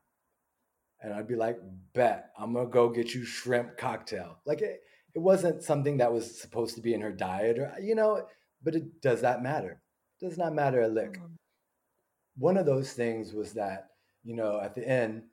[1.02, 1.58] and I'd be like,
[1.92, 4.38] bet I'm gonna go get you shrimp cocktail.
[4.46, 4.80] Like it,
[5.14, 8.26] it wasn't something that was supposed to be in her diet or you know,
[8.62, 9.82] but it does that matter?
[10.20, 11.14] It does not matter a lick.
[11.14, 11.34] Mm-hmm.
[12.38, 13.88] One of those things was that,
[14.22, 15.24] you know, at the end,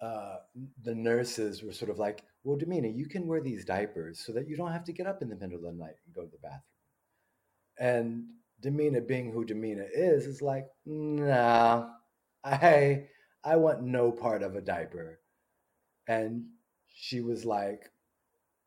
[0.00, 0.36] uh,
[0.82, 4.48] the nurses were sort of like, well, Damina, you can wear these diapers so that
[4.48, 6.30] you don't have to get up in the middle of the night and go to
[6.30, 6.62] the bathroom.
[7.78, 8.24] And
[8.62, 11.88] Damina, being who Damina is, is like, nah,
[12.44, 13.04] I
[13.44, 15.20] I want no part of a diaper.
[16.08, 16.46] And
[16.94, 17.90] she was like,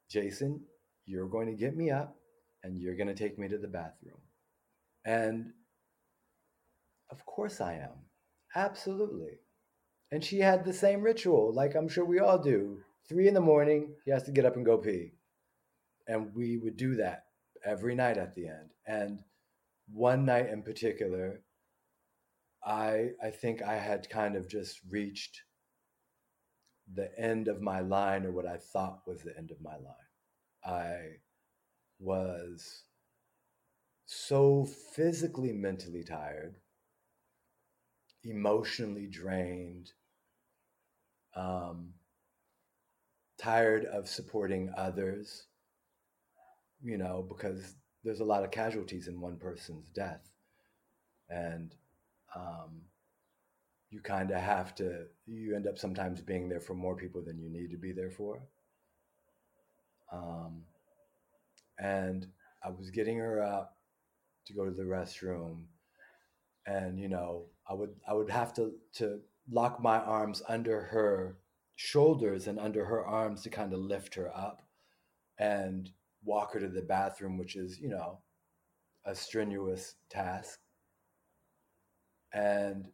[0.09, 0.61] Jason,
[1.05, 2.15] you're going to get me up
[2.63, 4.21] and you're going to take me to the bathroom.
[5.05, 5.51] And
[7.11, 8.05] of course I am.
[8.55, 9.39] Absolutely.
[10.11, 12.79] And she had the same ritual, like I'm sure we all do.
[13.07, 15.13] Three in the morning, he has to get up and go pee.
[16.07, 17.25] And we would do that
[17.63, 18.71] every night at the end.
[18.87, 19.23] And
[19.87, 21.41] one night in particular,
[22.63, 25.43] I I think I had kind of just reached
[26.93, 30.11] the end of my line or what I thought was the end of my line.
[30.63, 31.17] I
[31.99, 32.83] was
[34.05, 36.55] so physically mentally tired,
[38.23, 39.91] emotionally drained,
[41.35, 41.94] um,
[43.37, 45.47] tired of supporting others,
[46.81, 50.31] you know, because there's a lot of casualties in one person's death.
[51.29, 51.73] And
[52.35, 52.81] um,
[53.95, 57.39] you kind of have to you end up sometimes being there for more people than
[57.39, 58.41] you need to be there for
[60.11, 60.63] um,
[61.79, 62.27] and
[62.63, 63.77] i was getting her up
[64.45, 65.63] to go to the restroom
[66.65, 69.19] and you know i would i would have to to
[69.49, 71.37] lock my arms under her
[71.75, 74.61] shoulders and under her arms to kind of lift her up
[75.37, 75.91] and
[76.23, 78.19] walk her to the bathroom which is you know
[79.05, 80.59] a strenuous task
[82.33, 82.89] and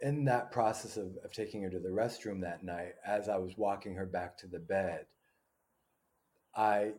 [0.00, 3.56] in that process of, of taking her to the restroom that night, as I was
[3.56, 5.06] walking her back to the bed,
[6.54, 6.92] I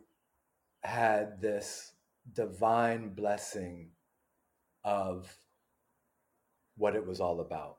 [0.82, 1.92] had this
[2.34, 3.90] divine blessing
[4.84, 5.38] of
[6.76, 7.76] what it was all about.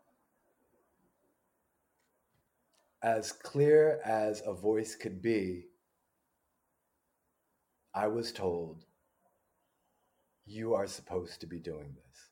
[3.03, 5.65] As clear as a voice could be,
[7.93, 8.85] I was told,
[10.45, 12.29] You are supposed to be doing this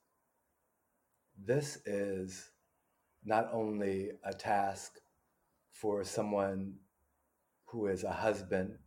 [1.44, 2.50] this is
[3.24, 5.00] not only a task
[5.72, 6.76] for someone
[7.66, 8.78] who is a husband,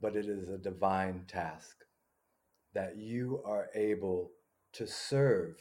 [0.00, 1.76] but it is a divine task
[2.74, 4.32] that you are able
[4.72, 5.56] to serve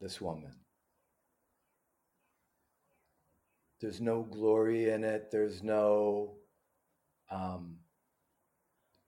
[0.00, 0.59] this woman.
[3.80, 5.30] There's no glory in it.
[5.30, 6.36] There's no
[7.30, 7.76] um,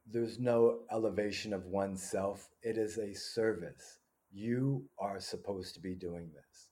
[0.06, 2.48] there's no elevation of oneself.
[2.62, 3.98] It is a service.
[4.30, 6.68] You are supposed to be doing this.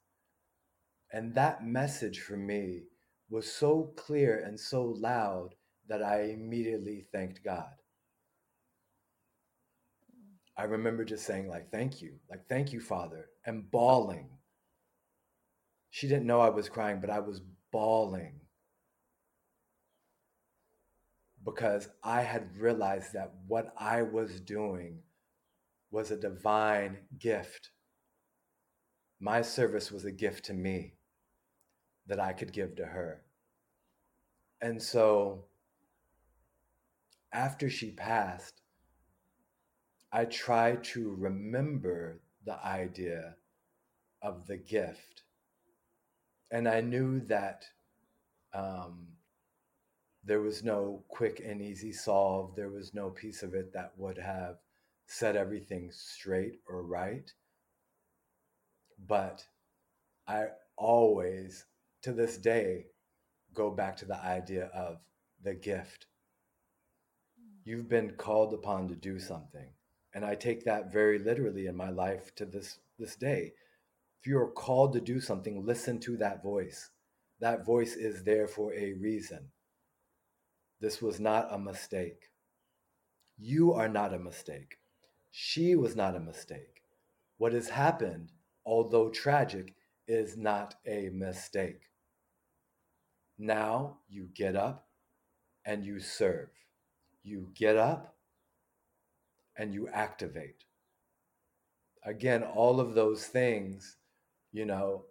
[1.12, 2.84] And that message for me
[3.28, 5.54] was so clear and so loud
[5.88, 7.70] that I immediately thanked God.
[10.56, 14.28] I remember just saying, like, thank you, like, thank you, Father, and bawling.
[15.90, 17.40] She didn't know I was crying, but I was
[17.70, 18.40] bawling
[21.44, 25.00] because I had realized that what I was doing
[25.90, 27.70] was a divine gift.
[29.18, 30.94] My service was a gift to me
[32.06, 33.22] that I could give to her.
[34.60, 35.46] And so
[37.32, 38.60] after she passed,
[40.12, 43.36] I tried to remember the idea
[44.22, 45.22] of the gift.
[46.50, 47.64] And I knew that
[48.52, 49.06] um,
[50.24, 52.54] there was no quick and easy solve.
[52.56, 54.56] There was no piece of it that would have
[55.06, 57.32] set everything straight or right.
[59.06, 59.44] But
[60.26, 60.46] I
[60.76, 61.64] always,
[62.02, 62.86] to this day,
[63.54, 64.98] go back to the idea of
[65.42, 66.06] the gift.
[67.64, 69.68] You've been called upon to do something.
[70.14, 73.52] And I take that very literally in my life to this, this day.
[74.20, 76.90] If you are called to do something, listen to that voice.
[77.40, 79.48] That voice is there for a reason.
[80.80, 82.30] This was not a mistake.
[83.38, 84.78] You are not a mistake.
[85.30, 86.82] She was not a mistake.
[87.38, 88.32] What has happened,
[88.66, 89.74] although tragic,
[90.06, 91.88] is not a mistake.
[93.38, 94.88] Now you get up
[95.64, 96.50] and you serve.
[97.22, 98.16] You get up
[99.56, 100.64] and you activate.
[102.04, 103.96] Again, all of those things,
[104.52, 105.04] you know,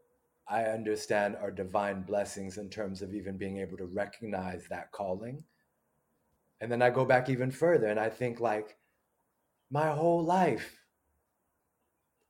[0.48, 5.44] I understand are divine blessings in terms of even being able to recognize that calling.
[6.60, 8.78] And then I go back even further and I think, like,
[9.72, 10.80] my whole life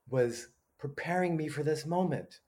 [0.08, 0.48] was
[0.78, 2.40] preparing me for this moment.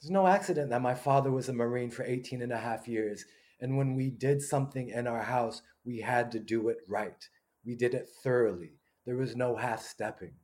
[0.00, 3.24] There's no accident that my father was a Marine for 18 and a half years.
[3.60, 7.26] And when we did something in our house, we had to do it right.
[7.64, 8.74] We did it thoroughly.
[9.06, 10.34] There was no half stepping.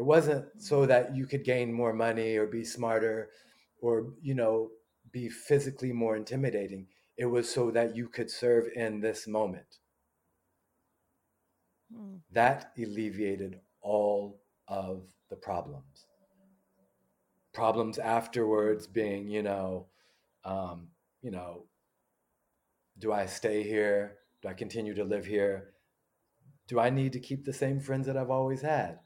[0.00, 3.28] It wasn't so that you could gain more money or be smarter
[3.82, 4.70] or, you know,
[5.12, 6.86] be physically more intimidating.
[7.18, 9.76] It was so that you could serve in this moment.
[11.94, 12.20] Mm.
[12.32, 16.06] That alleviated all of the problems.
[17.52, 19.84] Problems afterwards being, you know,
[20.46, 20.88] um,
[21.20, 21.66] you know,
[22.98, 24.16] do I stay here?
[24.40, 25.74] Do I continue to live here?
[26.68, 29.00] Do I need to keep the same friends that I've always had?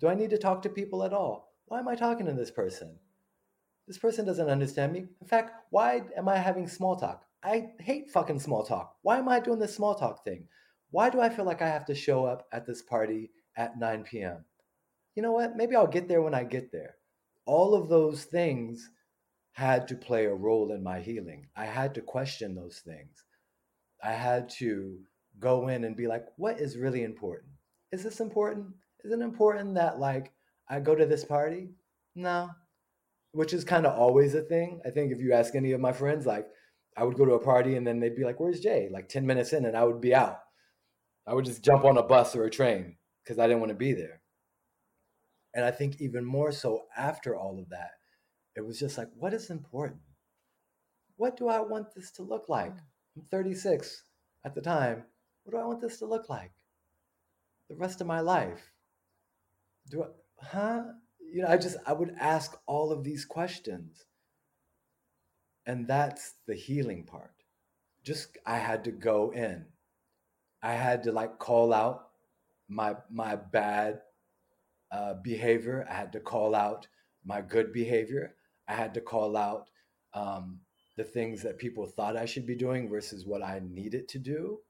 [0.00, 1.54] Do I need to talk to people at all?
[1.66, 2.98] Why am I talking to this person?
[3.86, 5.06] This person doesn't understand me.
[5.20, 7.24] In fact, why am I having small talk?
[7.42, 8.96] I hate fucking small talk.
[9.02, 10.48] Why am I doing this small talk thing?
[10.90, 14.04] Why do I feel like I have to show up at this party at 9
[14.04, 14.44] p.m.?
[15.14, 15.56] You know what?
[15.56, 16.96] Maybe I'll get there when I get there.
[17.46, 18.90] All of those things
[19.52, 21.46] had to play a role in my healing.
[21.56, 23.24] I had to question those things.
[24.02, 24.98] I had to
[25.38, 27.52] go in and be like, what is really important?
[27.92, 28.66] Is this important?
[29.06, 30.32] Is it important that like
[30.68, 31.70] I go to this party?
[32.16, 32.50] No.
[33.30, 34.80] Which is kind of always a thing.
[34.84, 36.48] I think if you ask any of my friends, like
[36.96, 38.88] I would go to a party and then they'd be like, Where's Jay?
[38.90, 40.40] Like 10 minutes in, and I would be out.
[41.24, 43.76] I would just jump on a bus or a train because I didn't want to
[43.76, 44.22] be there.
[45.54, 47.92] And I think even more so after all of that,
[48.56, 50.00] it was just like, what is important?
[51.16, 52.74] What do I want this to look like?
[53.16, 54.02] I'm 36
[54.44, 55.04] at the time.
[55.44, 56.50] What do I want this to look like?
[57.68, 58.72] The rest of my life.
[59.90, 60.06] Do I,
[60.42, 60.82] huh?
[61.32, 64.04] You know, I just, I would ask all of these questions.
[65.66, 67.32] And that's the healing part.
[68.04, 69.64] Just, I had to go in.
[70.62, 72.08] I had to like call out
[72.68, 74.00] my, my bad
[74.92, 75.86] uh, behavior.
[75.90, 76.86] I had to call out
[77.24, 78.34] my good behavior.
[78.68, 79.68] I had to call out
[80.14, 80.60] um,
[80.96, 84.60] the things that people thought I should be doing versus what I needed to do.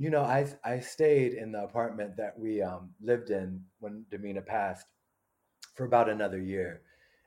[0.00, 4.44] You know, I I stayed in the apartment that we um, lived in when Damina
[4.44, 4.86] passed
[5.74, 6.80] for about another year,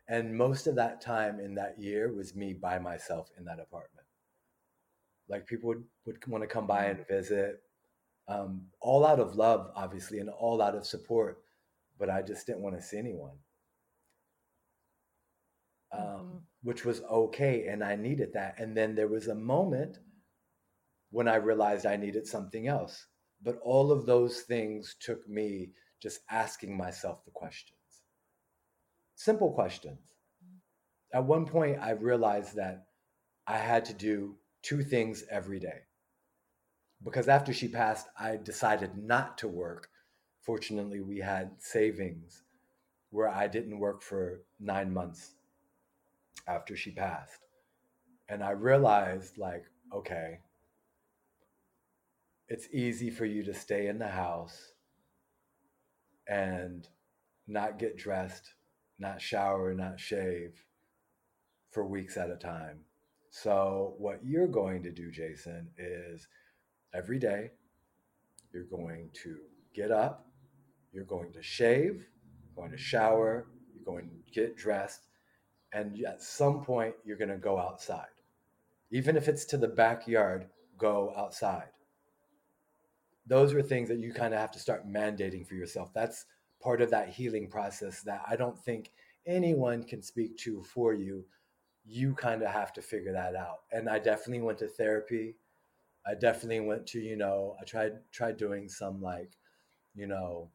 [0.10, 4.08] and most of that time in that year was me by myself in that apartment.
[5.30, 7.08] Like people would would want to come by and mm.
[7.08, 7.62] visit,
[8.28, 11.44] um, all out of love, obviously, and all out of support,
[12.00, 13.38] but I just didn't want to see anyone
[15.94, 16.38] um, mm-hmm.
[16.64, 17.68] which was okay.
[17.68, 18.56] And I needed that.
[18.60, 20.00] And then there was a moment
[21.14, 23.06] when I realized I needed something else.
[23.44, 25.70] But all of those things took me
[26.02, 27.78] just asking myself the questions.
[29.14, 30.00] Simple questions.
[31.14, 32.88] At one point, I realized that
[33.46, 35.82] I had to do two things every day.
[37.04, 39.90] Because after she passed, I decided not to work.
[40.42, 42.42] Fortunately, we had savings
[43.12, 45.36] where I didn't work for nine months
[46.48, 47.38] after she passed.
[48.30, 50.40] And I realized, like, okay,
[52.54, 54.74] it's easy for you to stay in the house
[56.28, 56.88] and
[57.48, 58.54] not get dressed,
[59.00, 60.64] not shower, not shave
[61.72, 62.82] for weeks at a time.
[63.32, 66.28] So, what you're going to do, Jason, is
[66.94, 67.50] every day
[68.54, 69.38] you're going to
[69.74, 70.28] get up,
[70.92, 72.06] you're going to shave,
[72.56, 75.08] going to shower, you're going to get dressed,
[75.74, 78.14] and at some point you're going to go outside.
[78.92, 80.46] Even if it's to the backyard,
[80.78, 81.73] go outside.
[83.26, 85.94] Those are things that you kind of have to start mandating for yourself.
[85.94, 86.26] That's
[86.62, 88.92] part of that healing process that I don't think
[89.26, 91.26] anyone can speak to for you.
[91.86, 93.60] You kind of have to figure that out.
[93.72, 95.36] And I definitely went to therapy.
[96.06, 99.38] I definitely went to, you know, I tried tried doing some like,
[99.96, 100.50] you know,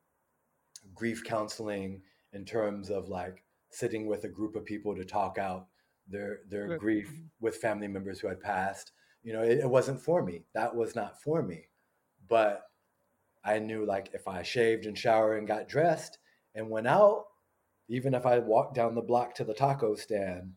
[0.95, 2.03] grief counseling
[2.33, 5.67] in terms of like sitting with a group of people to talk out
[6.09, 7.27] their their grief mm-hmm.
[7.41, 8.93] with family members who had passed.
[9.23, 10.45] You know, it, it wasn't for me.
[10.55, 11.68] That was not for me.
[12.29, 12.63] But
[13.45, 16.19] I knew like if I shaved and showered and got dressed
[16.55, 17.27] and went out,
[17.89, 20.53] even if I walked down the block to the taco stand,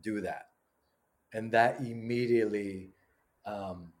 [0.00, 0.46] do that.
[1.32, 2.94] And that immediately
[3.44, 3.92] um,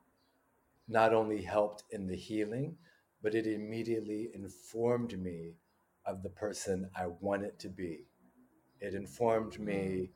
[0.88, 2.76] not only helped in the healing,
[3.22, 5.54] but it immediately informed me
[6.04, 8.06] of the person I wanted to be.
[8.80, 10.10] It informed me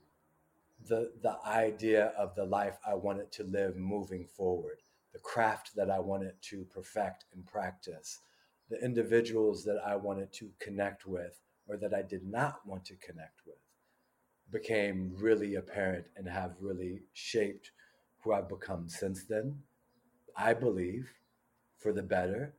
[0.84, 0.88] mm.
[0.88, 4.78] the the idea of the life I wanted to live moving forward,
[5.12, 8.20] the craft that I wanted to perfect and practice,
[8.68, 12.96] the individuals that I wanted to connect with or that I did not want to
[12.96, 13.56] connect with
[14.50, 17.70] became really apparent and have really shaped
[18.22, 19.60] who I've become since then.
[20.36, 21.12] I believe
[21.78, 22.54] for the better,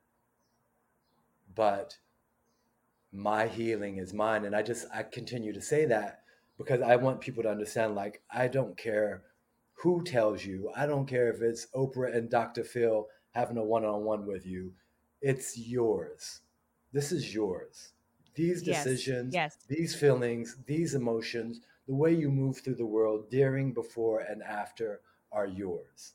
[1.55, 1.97] but
[3.11, 4.45] my healing is mine.
[4.45, 6.21] And I just, I continue to say that
[6.57, 9.23] because I want people to understand like, I don't care
[9.81, 12.63] who tells you, I don't care if it's Oprah and Dr.
[12.63, 14.73] Phil having a one on one with you,
[15.21, 16.41] it's yours.
[16.93, 17.93] This is yours.
[18.35, 19.65] These decisions, yes, yes.
[19.67, 25.01] these feelings, these emotions, the way you move through the world during, before, and after
[25.31, 26.13] are yours.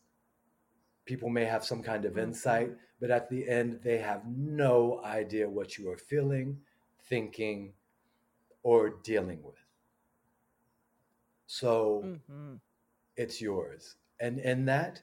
[1.04, 2.28] People may have some kind of mm-hmm.
[2.28, 6.58] insight, but at the end, they have no idea what you are feeling,
[7.08, 7.72] thinking,
[8.62, 9.58] or dealing with.
[11.46, 12.54] So mm-hmm.
[13.16, 13.96] It's yours.
[14.20, 15.02] And in that,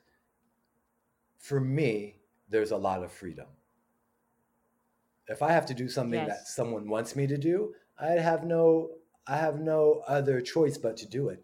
[1.38, 2.18] for me,
[2.50, 3.48] there's a lot of freedom.
[5.28, 6.28] If I have to do something yes.
[6.28, 8.90] that someone wants me to do, I have no
[9.26, 11.44] I have no other choice but to do it.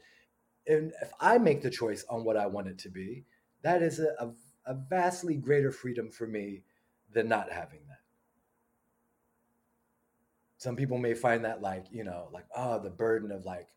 [0.67, 3.23] And if I make the choice on what I want it to be,
[3.61, 4.31] that is a, a,
[4.65, 6.63] a vastly greater freedom for me
[7.13, 7.99] than not having that
[10.59, 13.69] some people may find that like you know like oh the burden of like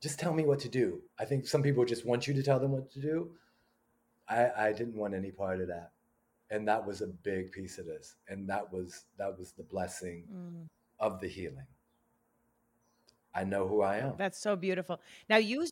[0.00, 1.00] just tell me what to do.
[1.18, 3.30] I think some people just want you to tell them what to do.
[4.28, 5.92] I i didn't want any part of that.
[6.50, 8.16] And that was a big piece of this.
[8.28, 10.68] And that was that was the blessing mm.
[10.98, 11.66] of the healing.
[13.34, 14.14] I know who i am.
[14.16, 15.00] That's so beautiful.
[15.28, 15.66] Now you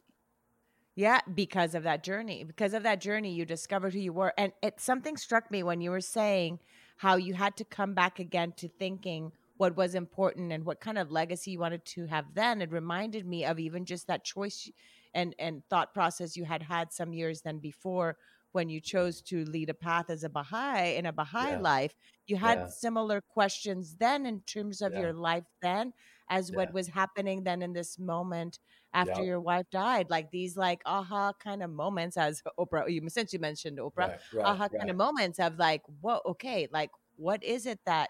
[0.94, 4.32] yeah because of that journey because of that journey you discovered who you were.
[4.36, 6.58] And it something struck me when you were saying
[6.98, 10.98] how you had to come back again to thinking what was important and what kind
[10.98, 14.70] of legacy you wanted to have then it reminded me of even just that choice
[15.14, 18.16] and and thought process you had had some years then before
[18.56, 21.58] when you chose to lead a path as a Baha'i in a Baha'i yeah.
[21.58, 21.94] life,
[22.26, 22.66] you had yeah.
[22.68, 25.00] similar questions then in terms of yeah.
[25.00, 25.92] your life then
[26.30, 28.58] as what was happening then in this moment
[28.94, 30.06] after your wife died.
[30.08, 34.18] Like these like aha kind of moments as Oprah, you since you mentioned Oprah, right,
[34.32, 34.78] right, aha right.
[34.78, 38.08] kind of moments of like, whoa, okay, like what is it that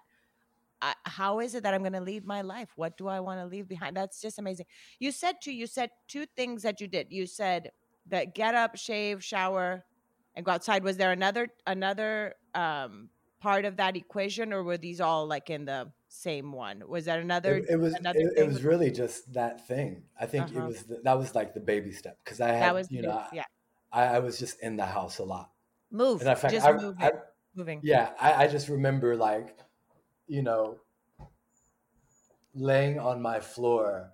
[0.87, 2.69] I, how is it that I'm going to lead my life?
[2.77, 3.97] What do I want to leave behind?
[3.97, 4.67] That's just amazing.
[5.01, 5.53] You said two.
[5.53, 7.09] You said two things that you did.
[7.11, 7.71] You said
[8.07, 9.85] that get up, shave, shower,
[10.37, 10.85] and go outside.
[10.85, 13.09] Was there another another um,
[13.41, 16.85] part of that equation, or were these all like in the same one?
[16.87, 17.57] Was that another?
[17.57, 17.95] It, it was.
[17.95, 20.05] Another it, it, was really just that thing.
[20.21, 20.61] I think uh-huh.
[20.61, 23.25] it was the, that was like the baby step because I had was, you know
[23.33, 23.45] yeah.
[23.93, 25.51] I, I was just in the house a lot.
[25.91, 26.21] Move.
[26.21, 27.03] And in fact, just I, moving.
[27.03, 27.13] I,
[27.57, 27.81] moving.
[27.83, 29.57] Yeah, I, I just remember like
[30.27, 30.79] you know,
[32.55, 34.13] laying on my floor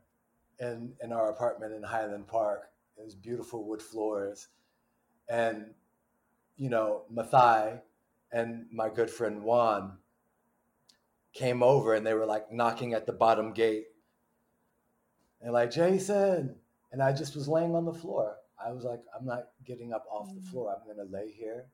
[0.59, 2.69] in, in our apartment in Highland Park.
[2.99, 4.49] It was beautiful wood floors.
[5.29, 5.67] And,
[6.57, 7.81] you know, Mathai
[8.31, 9.99] and my good friend Juan
[11.33, 13.87] came over and they were like knocking at the bottom gate.
[15.41, 16.57] And like, Jason.
[16.93, 18.37] And I just was laying on the floor.
[18.63, 20.49] I was like, I'm not getting up off the mm.
[20.49, 20.77] floor.
[20.77, 21.65] I'm going to lay here.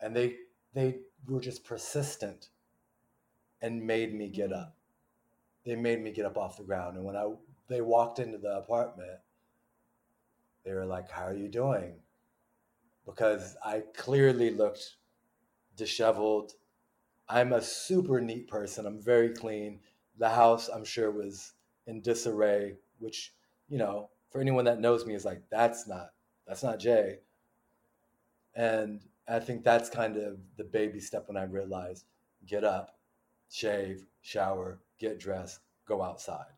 [0.00, 0.34] And they,
[0.74, 2.48] they were just persistent
[3.64, 4.60] and made me get mm.
[4.60, 4.76] up.
[5.64, 6.96] They made me get up off the ground.
[6.96, 7.32] And when I
[7.68, 9.18] they walked into the apartment,
[10.64, 11.94] they were like, "How are you doing?"
[13.06, 14.96] Because I clearly looked
[15.76, 16.52] disheveled.
[17.28, 18.86] I'm a super neat person.
[18.86, 19.80] I'm very clean.
[20.18, 21.54] The house, I'm sure, was
[21.86, 23.34] in disarray, which,
[23.68, 26.10] you know, for anyone that knows me is like, that's not,
[26.46, 27.18] that's not Jay.
[28.54, 32.04] And I think that's kind of the baby step when I realized
[32.46, 32.98] get up,
[33.54, 36.50] shave, shower, get dressed, go outside.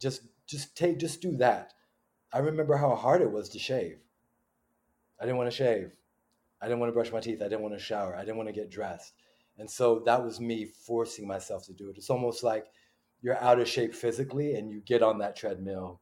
[0.00, 1.72] Just just take just do that.
[2.32, 3.98] I remember how hard it was to shave.
[5.20, 5.92] I didn't want to shave.
[6.60, 7.42] I didn't want to brush my teeth.
[7.42, 8.16] I didn't want to shower.
[8.16, 9.12] I didn't want to get dressed.
[9.58, 11.96] And so that was me forcing myself to do it.
[11.96, 12.66] It's almost like
[13.20, 16.00] you're out of shape physically and you get on that treadmill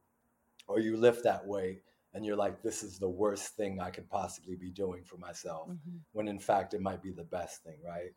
[0.67, 1.83] or you lift that weight
[2.13, 5.69] and you're like, this is the worst thing I could possibly be doing for myself.
[5.69, 5.97] Mm-hmm.
[6.13, 8.11] When in fact, it might be the best thing, right?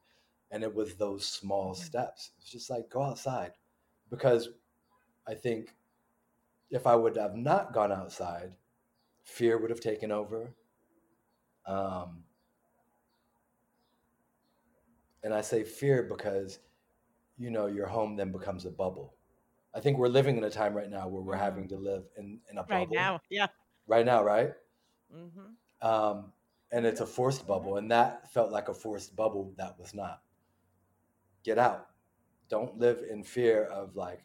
[0.50, 2.30] And it was those small steps.
[2.38, 3.52] It's just like, go outside.
[4.10, 4.50] Because
[5.26, 5.74] I think
[6.70, 8.52] if I would have not gone outside,
[9.22, 10.54] fear would have taken over.
[11.66, 12.24] Um,
[15.22, 16.58] and I say fear because,
[17.38, 19.14] you know, your home then becomes a bubble.
[19.74, 21.42] I think we're living in a time right now where we're mm-hmm.
[21.42, 22.76] having to live in, in a bubble.
[22.76, 23.46] Right now, yeah.
[23.88, 24.52] Right now, right?
[25.12, 25.88] Mm-hmm.
[25.88, 26.32] Um,
[26.70, 30.22] and it's a forced bubble, and that felt like a forced bubble that was not.
[31.44, 31.88] Get out.
[32.48, 34.24] Don't live in fear of like,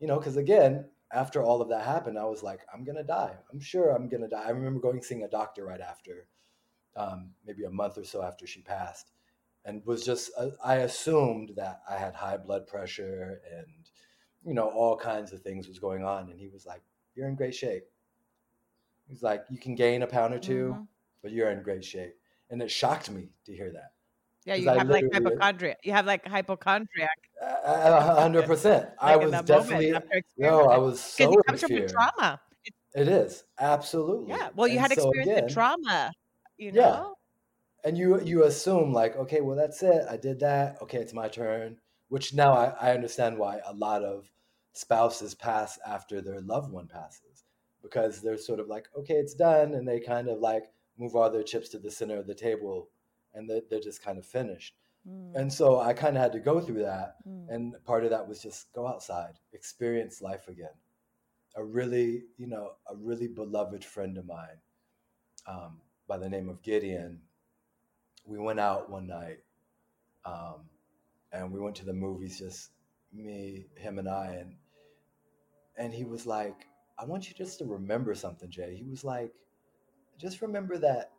[0.00, 3.36] you know, because again, after all of that happened, I was like, I'm gonna die.
[3.52, 4.44] I'm sure I'm gonna die.
[4.46, 6.26] I remember going seeing a doctor right after,
[6.96, 9.12] um, maybe a month or so after she passed,
[9.64, 13.88] and was just uh, I assumed that I had high blood pressure and
[14.44, 16.82] you know all kinds of things was going on, and he was like,
[17.14, 17.84] "You're in great shape."
[19.08, 20.82] He's like, "You can gain a pound or 2 mm-hmm.
[21.22, 22.16] but you're in great shape,"
[22.50, 23.92] and it shocked me to hear that.
[24.46, 25.76] Yeah, you have like hypochondria.
[25.82, 27.18] You have like hypochondriac.
[27.66, 28.88] hundred percent.
[29.00, 29.92] I was definitely
[30.38, 30.66] no.
[30.66, 32.40] I was so it comes from trauma.
[32.94, 34.28] It is absolutely.
[34.30, 34.48] Yeah.
[34.54, 36.12] Well, you and had so experience again, trauma.
[36.56, 36.80] You know.
[36.80, 37.88] Yeah.
[37.88, 40.06] And you you assume like, okay, well that's it.
[40.08, 40.80] I did that.
[40.80, 41.78] Okay, it's my turn.
[42.08, 44.30] Which now I, I understand why a lot of
[44.72, 47.44] spouses pass after their loved one passes
[47.82, 50.66] because they're sort of like, okay, it's done, and they kind of like
[50.98, 52.88] move all their chips to the center of the table
[53.36, 54.74] and they're, they're just kind of finished.
[55.08, 55.36] Mm.
[55.36, 57.16] And so I kind of had to go through that.
[57.28, 57.46] Mm.
[57.48, 60.74] And part of that was just go outside, experience life again.
[61.54, 64.58] A really, you know, a really beloved friend of mine
[65.46, 65.78] um,
[66.08, 67.20] by the name of Gideon,
[68.24, 69.38] we went out one night
[70.24, 70.68] um,
[71.32, 72.70] and we went to the movies, just
[73.12, 74.36] me, him, and I.
[74.40, 74.56] And,
[75.76, 76.66] and he was like,
[76.98, 78.74] I want you just to remember something, Jay.
[78.76, 79.32] He was like,
[80.18, 81.12] just remember that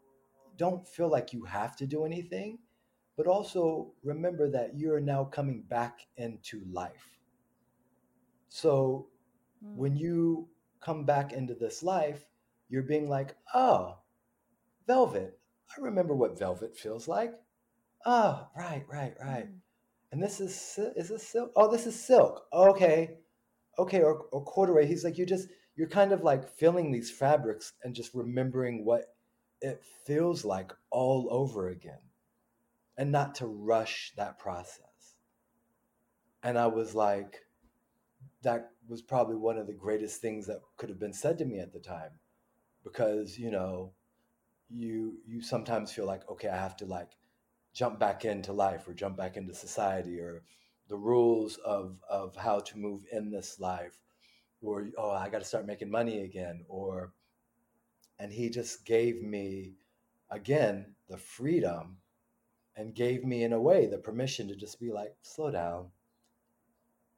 [0.57, 2.59] don't feel like you have to do anything,
[3.15, 7.17] but also remember that you're now coming back into life.
[8.49, 9.07] So
[9.63, 9.75] mm.
[9.75, 10.47] when you
[10.81, 12.25] come back into this life,
[12.69, 13.97] you're being like, oh,
[14.85, 15.39] velvet.
[15.75, 17.33] I remember what velvet feels like.
[18.05, 19.47] Oh, right, right, right.
[19.47, 19.59] Mm.
[20.11, 21.51] And this is is this silk?
[21.55, 22.45] Oh, this is silk.
[22.53, 23.17] Okay,
[23.77, 24.85] okay, or, or corduroy.
[24.85, 29.16] He's like, you just you're kind of like feeling these fabrics and just remembering what
[29.61, 31.99] it feels like all over again
[32.97, 35.15] and not to rush that process.
[36.43, 37.45] And I was like,
[38.43, 41.59] that was probably one of the greatest things that could have been said to me
[41.59, 42.11] at the time
[42.83, 43.93] because, you know,
[44.69, 47.11] you you sometimes feel like okay, I have to like
[47.73, 50.43] jump back into life or jump back into society or
[50.89, 53.97] the rules of of how to move in this life
[54.61, 57.13] or oh, I got to start making money again or
[58.19, 59.75] and he just gave me,
[60.29, 61.97] again, the freedom
[62.75, 65.87] and gave me, in a way, the permission to just be like, slow down.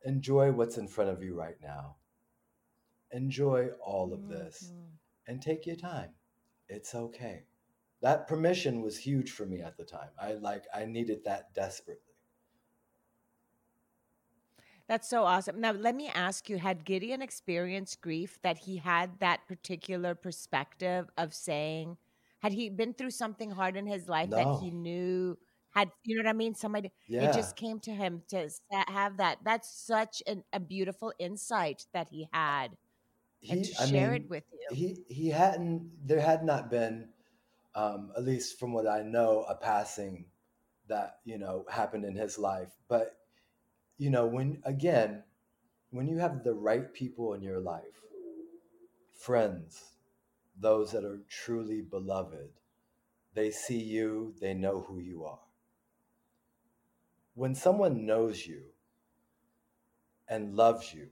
[0.05, 1.95] Enjoy what's in front of you right now.
[3.11, 4.87] Enjoy all of this mm-hmm.
[5.27, 6.11] and take your time.
[6.67, 7.43] It's okay.
[8.01, 10.09] That permission was huge for me at the time.
[10.21, 12.08] I like I needed that desperately.
[14.89, 15.61] That's so awesome.
[15.61, 21.09] Now, let me ask you had Gideon experienced grief that he had that particular perspective
[21.17, 21.97] of saying,
[22.39, 25.37] had he been through something hard in his life that he knew
[25.75, 26.55] had, you know what I mean?
[26.55, 28.49] Somebody, it just came to him to
[28.87, 29.39] have that.
[29.45, 32.75] That's such an, a beautiful insight that he had
[33.49, 34.75] and to I share mean, it with you.
[34.75, 37.09] he he hadn't there had not been
[37.75, 40.25] um at least from what i know a passing
[40.87, 43.18] that you know happened in his life but
[43.99, 45.23] you know, when again,
[45.91, 47.83] when you have the right people in your life,
[49.19, 49.91] friends,
[50.57, 52.49] those that are truly beloved,
[53.35, 55.39] they see you, they know who you are.
[57.35, 58.61] When someone knows you
[60.29, 61.09] and loves you,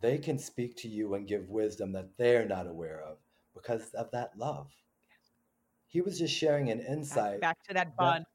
[0.00, 3.16] they can speak to you and give wisdom that they're not aware of
[3.54, 4.70] because of that love.
[5.86, 7.40] He was just sharing an insight.
[7.40, 8.26] Back, back to that bond.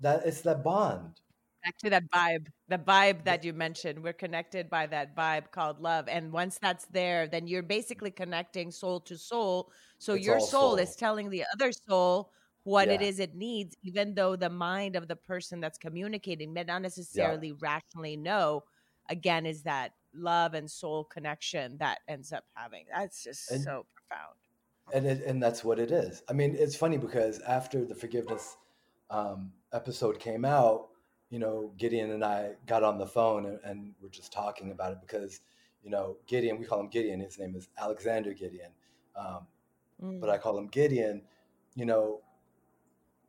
[0.00, 1.20] That, that it's that bond
[1.64, 5.80] back to that vibe the vibe that you mentioned we're connected by that vibe called
[5.80, 10.40] love and once that's there then you're basically connecting soul to soul so it's your
[10.40, 12.30] soul, soul, is telling the other soul
[12.66, 12.94] what yeah.
[12.94, 16.82] it is it needs, even though the mind of the person that's communicating may not
[16.82, 17.54] necessarily yeah.
[17.60, 18.64] rationally know.
[19.08, 22.84] Again, is that love and soul connection that ends up having?
[22.92, 24.34] That's just and, so profound.
[24.92, 26.24] And it, and that's what it is.
[26.28, 28.56] I mean, it's funny because after the forgiveness
[29.10, 30.88] um, episode came out,
[31.30, 34.92] you know, Gideon and I got on the phone and, and we're just talking about
[34.92, 35.40] it because,
[35.82, 37.20] you know, Gideon, we call him Gideon.
[37.20, 38.70] His name is Alexander Gideon,
[39.16, 39.46] um,
[40.02, 40.20] mm.
[40.20, 41.22] but I call him Gideon.
[41.74, 42.20] You know,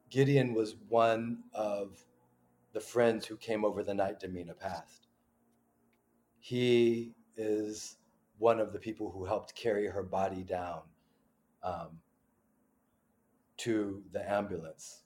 [0.09, 2.03] Gideon was one of
[2.73, 5.07] the friends who came over the night Damina passed.
[6.39, 7.97] He is
[8.37, 10.81] one of the people who helped carry her body down
[11.63, 11.99] um,
[13.57, 15.01] to the ambulance.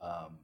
[0.00, 0.38] Um,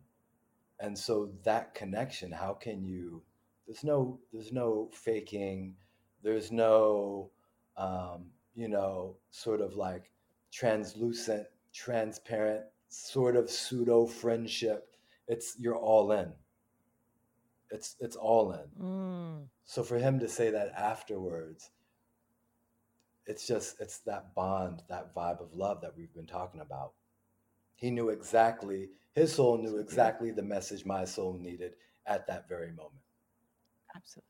[0.80, 3.22] and so that connection, how can you?
[3.66, 5.76] There's no, there's no faking.
[6.22, 7.30] There's no,
[7.76, 10.10] um, you know, sort of like
[10.52, 14.96] translucent, transparent sort of pseudo friendship.
[15.26, 16.32] It's you're all in.
[17.70, 18.84] It's it's all in.
[18.84, 19.46] Mm.
[19.64, 21.70] So for him to say that afterwards,
[23.26, 26.92] it's just it's that bond, that vibe of love that we've been talking about.
[27.74, 31.74] He knew exactly his soul knew exactly the message my soul needed
[32.06, 33.02] at that very moment.
[33.94, 34.28] Absolutely.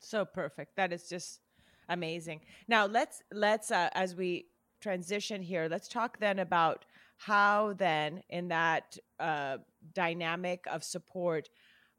[0.00, 0.76] So perfect.
[0.76, 1.40] That is just
[1.88, 2.40] amazing.
[2.68, 4.46] Now let's let's uh, as we
[4.80, 6.86] transition here, let's talk then about
[7.18, 9.58] how then in that uh,
[9.94, 11.50] dynamic of support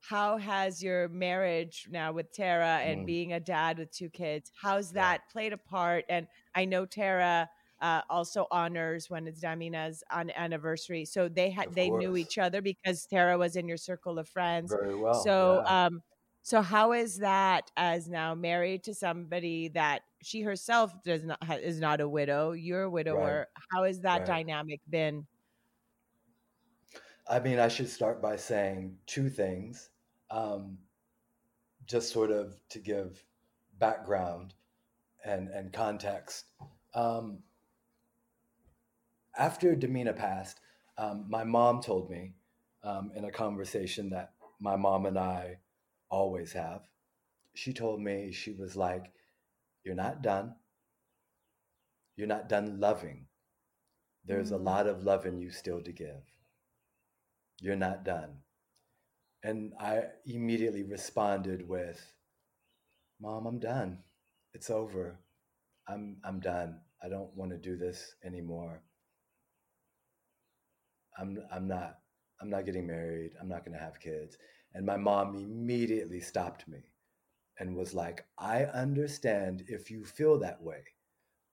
[0.02, 3.06] how has your marriage now with tara and mm.
[3.06, 5.32] being a dad with two kids how's that yeah.
[5.32, 7.48] played a part and i know tara
[7.82, 11.04] uh, also honors when it's Damina's on anniversary.
[11.06, 14.72] So they had they knew each other because Tara was in your circle of friends.
[14.72, 15.16] Very well.
[15.16, 15.86] So yeah.
[15.86, 16.02] um,
[16.44, 21.80] so how is that as now married to somebody that she herself does not is
[21.80, 22.52] not a widow?
[22.52, 23.48] You're a widower.
[23.56, 23.64] Right.
[23.72, 24.28] How has that right.
[24.28, 25.26] dynamic been?
[27.28, 29.90] I mean, I should start by saying two things,
[30.30, 30.78] um,
[31.86, 33.24] just sort of to give
[33.80, 34.54] background
[35.26, 36.46] and and context.
[36.94, 37.40] Um,
[39.38, 40.60] after Damina passed,
[40.98, 42.34] um, my mom told me
[42.84, 45.58] um, in a conversation that my mom and I
[46.10, 46.82] always have.
[47.56, 49.12] She told me, she was like,
[49.84, 50.56] You're not done.
[52.16, 53.26] You're not done loving.
[54.26, 54.68] There's mm-hmm.
[54.68, 56.22] a lot of loving you still to give.
[57.60, 58.38] You're not done.
[59.44, 62.00] And I immediately responded with,
[63.20, 64.00] Mom, I'm done.
[64.54, 65.18] It's over.
[65.88, 66.80] I'm, I'm done.
[67.04, 68.84] I don't want to do this anymore.
[71.18, 71.98] I'm I'm not
[72.42, 73.32] I'm not getting married.
[73.40, 74.38] I'm not going to have kids.
[74.74, 76.80] And my mom immediately stopped me
[77.60, 80.84] and was like, "I understand if you feel that way,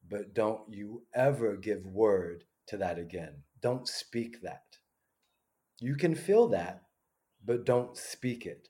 [0.09, 3.43] but don't you ever give word to that again.
[3.61, 4.79] Don't speak that.
[5.81, 6.83] You can feel that,
[7.45, 8.69] but don't speak it.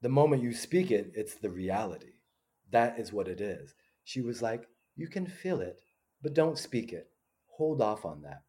[0.00, 2.14] The moment you speak it, it's the reality.
[2.70, 3.74] That is what it is."
[4.04, 5.80] She was like, "You can feel it,
[6.22, 7.10] but don't speak it.
[7.56, 8.42] Hold off on that."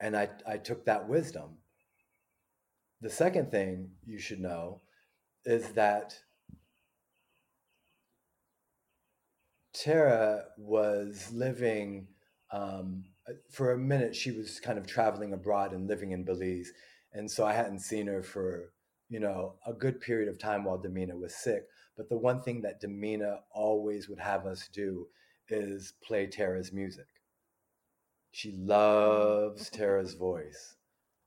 [0.00, 1.58] And I, I took that wisdom.
[3.00, 4.80] The second thing you should know
[5.44, 6.18] is that
[9.74, 12.06] Tara was living,
[12.50, 13.04] um,
[13.50, 16.72] for a minute, she was kind of traveling abroad and living in Belize.
[17.12, 18.72] And so I hadn't seen her for,
[19.08, 21.64] you know, a good period of time while Damina was sick.
[21.96, 25.08] But the one thing that Damina always would have us do
[25.48, 27.06] is play Tara's music.
[28.34, 30.74] She loves Tara's voice.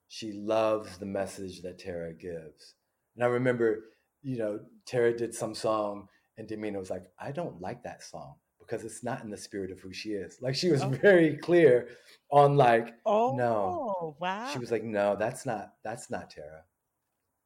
[0.10, 2.76] She loves the message that Tara gives.
[3.16, 3.86] And I remember,
[4.22, 8.36] you know, Tara did some song and Damina was like, I don't like that song
[8.60, 10.38] because it's not in the spirit of who she is.
[10.42, 10.90] Like she was oh.
[10.90, 11.88] very clear
[12.30, 14.18] on like, oh no.
[14.20, 14.50] Wow.
[14.52, 16.64] She was like, no, that's not that's not Tara.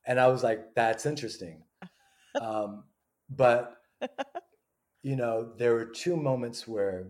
[0.07, 1.61] And I was like, that's interesting.
[2.41, 2.85] um,
[3.29, 3.75] but
[5.03, 7.09] you know, there were two moments where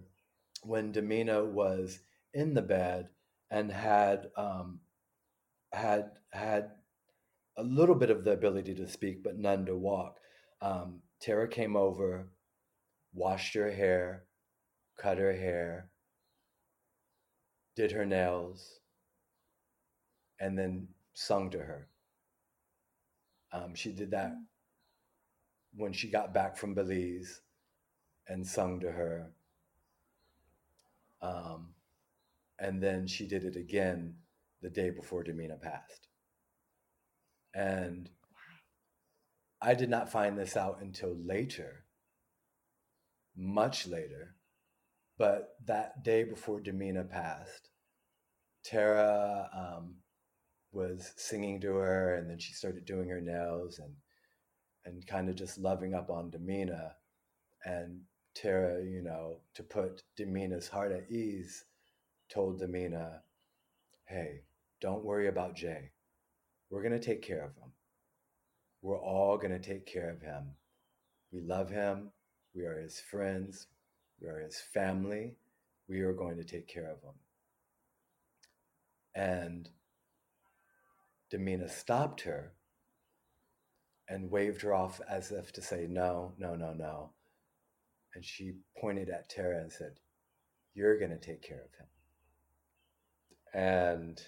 [0.63, 2.01] when Damina was
[2.33, 3.09] in the bed
[3.49, 4.79] and had um,
[5.73, 6.71] had had
[7.57, 10.17] a little bit of the ability to speak, but none to walk.
[10.61, 12.29] Um, Tara came over,
[13.13, 14.23] washed her hair,
[14.97, 15.89] cut her hair,
[17.75, 18.79] did her nails,
[20.39, 21.87] and then sung to her.
[23.51, 24.33] Um, she did that
[25.75, 27.41] when she got back from Belize
[28.27, 29.31] and sung to her.
[31.21, 31.73] Um,
[32.61, 34.13] and then she did it again
[34.61, 36.07] the day before Damina passed.
[37.55, 38.09] And
[39.59, 41.85] I did not find this out until later,
[43.35, 44.35] much later.
[45.17, 47.69] But that day before Damina passed,
[48.63, 49.95] Tara um,
[50.71, 53.95] was singing to her, and then she started doing her nails and
[54.85, 56.91] and kind of just loving up on Damina.
[57.65, 58.01] And
[58.35, 61.65] Tara, you know, to put Damina's heart at ease,
[62.31, 63.21] told Damina,
[64.05, 64.45] "Hey,
[64.79, 65.91] don't worry about Jay.
[66.69, 67.73] We're gonna take care of him.
[68.81, 70.55] We're all gonna take care of him.
[71.31, 72.11] We love him.
[72.53, 73.67] We are his friends.
[74.19, 75.37] We are his family.
[75.87, 77.19] We are going to take care of him."
[79.13, 79.69] And
[81.31, 82.53] Damina stopped her
[84.09, 87.11] and waved her off as if to say, No, no, no, no.
[88.13, 89.93] And she pointed at Tara and said,
[90.73, 91.87] You're going to take care of him.
[93.53, 94.21] And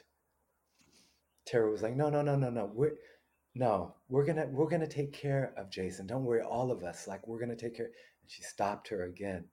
[1.46, 2.72] Tara was like, No, no, no, no, no.
[2.74, 2.94] We're,
[3.56, 6.08] no, we're gonna we're gonna take care of Jason.
[6.08, 7.08] Don't worry, all of us.
[7.08, 7.86] Like we're gonna take care.
[7.86, 9.46] And she stopped her again,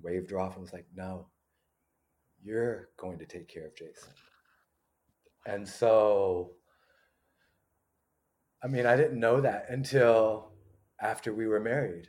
[0.00, 1.28] waved her off, and was like, "No,
[2.44, 4.10] you're going to take care of Jason."
[5.46, 6.52] And so,
[8.62, 10.52] I mean, I didn't know that until
[11.00, 12.08] after we were married,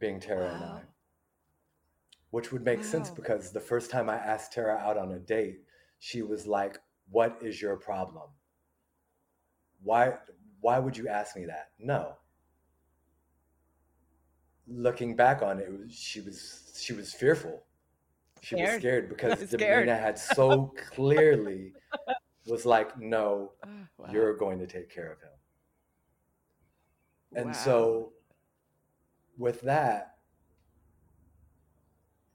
[0.00, 0.54] being Tara wow.
[0.54, 0.82] and I.
[2.30, 2.84] Which would make wow.
[2.84, 3.14] sense oh.
[3.14, 5.60] because the first time I asked Tara out on a date,
[5.98, 6.78] she was like,
[7.10, 8.28] What is your problem?
[9.82, 10.14] Why
[10.60, 11.70] why would you ask me that?
[11.78, 12.14] No.
[14.66, 17.62] Looking back on it, she was she was fearful.
[18.42, 18.68] She scared.
[18.68, 19.88] was scared because scared.
[19.88, 21.72] had so clearly
[22.48, 23.68] was like, no, oh,
[23.98, 24.08] wow.
[24.10, 25.30] you're going to take care of him.
[27.34, 27.52] And wow.
[27.52, 28.12] so,
[29.36, 30.16] with that,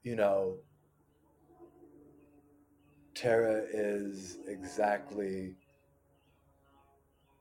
[0.04, 0.58] you know,
[3.14, 5.56] Tara is exactly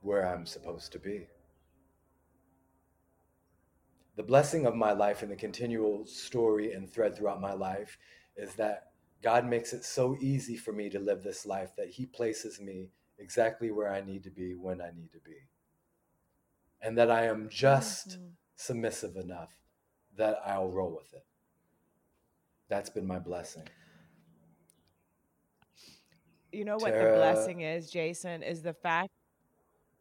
[0.02, 1.28] where I'm supposed to be.
[4.16, 7.98] The blessing of my life and the continual story and thread throughout my life
[8.38, 8.92] is that
[9.22, 12.92] God makes it so easy for me to live this life that He places me
[13.18, 15.38] exactly where I need to be when I need to be.
[16.82, 18.28] And that I am just mm-hmm.
[18.56, 19.58] submissive enough
[20.16, 21.26] that I'll roll with it.
[22.74, 23.62] That's been my blessing.
[26.52, 29.12] You know what Tara, the blessing is, Jason, is the fact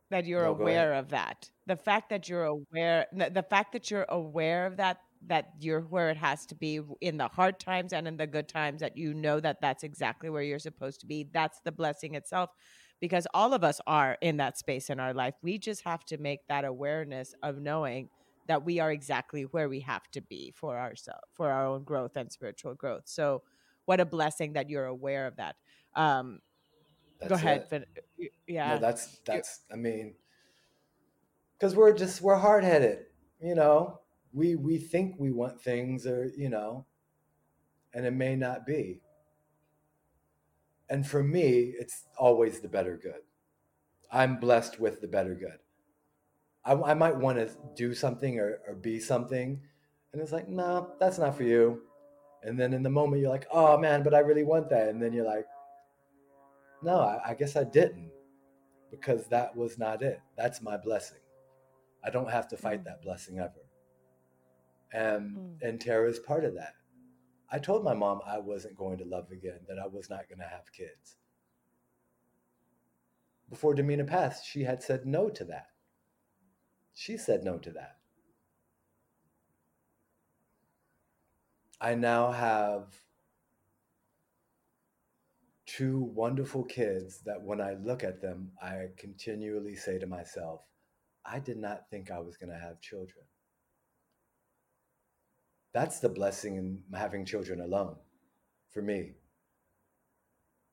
[0.08, 1.50] that you're no, aware of that.
[1.66, 6.08] The fact that you're aware, the fact that you're aware of that that you're where
[6.08, 9.12] it has to be in the hard times and in the good times that you
[9.12, 12.50] know that that's exactly where you're supposed to be that's the blessing itself
[13.00, 16.18] because all of us are in that space in our life we just have to
[16.18, 18.08] make that awareness of knowing
[18.46, 22.16] that we are exactly where we have to be for ourselves for our own growth
[22.16, 23.02] and spiritual growth.
[23.06, 23.42] So
[23.84, 25.56] what a blessing that you're aware of that.
[25.94, 26.40] Um
[27.20, 27.84] that's go ahead but
[28.48, 30.14] yeah no, that's that's i mean
[31.56, 33.06] because we're just we're hard-headed
[33.40, 34.00] you know?
[34.32, 36.86] We we think we want things or you know
[37.92, 39.02] and it may not be.
[40.88, 43.22] And for me it's always the better good.
[44.10, 45.58] I'm blessed with the better good
[46.64, 49.60] i, I might want to do something or, or be something
[50.12, 51.82] and it's like no that's not for you
[52.42, 55.02] and then in the moment you're like oh man but i really want that and
[55.02, 55.46] then you're like
[56.82, 58.10] no I, I guess i didn't
[58.90, 61.18] because that was not it that's my blessing
[62.04, 62.84] i don't have to fight mm.
[62.84, 63.62] that blessing ever
[64.92, 65.62] and mm.
[65.62, 66.74] and Tara is part of that.
[67.50, 70.38] I told my mom I wasn't going to love again, that I was not going
[70.38, 71.16] to have kids.
[73.50, 75.66] Before Damina passed, she had said no to that.
[76.94, 77.96] She said no to that.
[81.80, 82.94] I now have
[85.66, 90.60] two wonderful kids that when I look at them, I continually say to myself,
[91.24, 93.24] I did not think I was going to have children.
[95.72, 97.96] That's the blessing in having children alone
[98.70, 99.14] for me.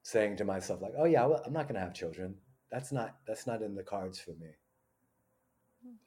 [0.03, 2.35] Saying to myself like oh yeah well, i'm not going to have children.
[2.71, 4.49] That's not that's not in the cards for me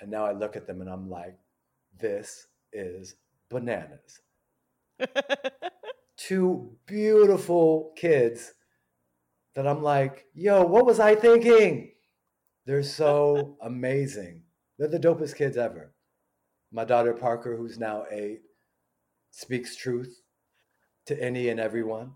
[0.00, 1.36] and now i look at them and i'm like
[2.00, 3.16] this is
[3.50, 4.20] bananas.
[6.16, 8.54] Two beautiful kids
[9.54, 11.92] that i'm like yo what was i thinking?
[12.66, 14.42] They're so amazing.
[14.78, 15.92] They're the dopest kids ever.
[16.72, 18.40] My daughter parker who's now eight
[19.30, 20.22] speaks truth
[21.06, 22.12] to any and everyone.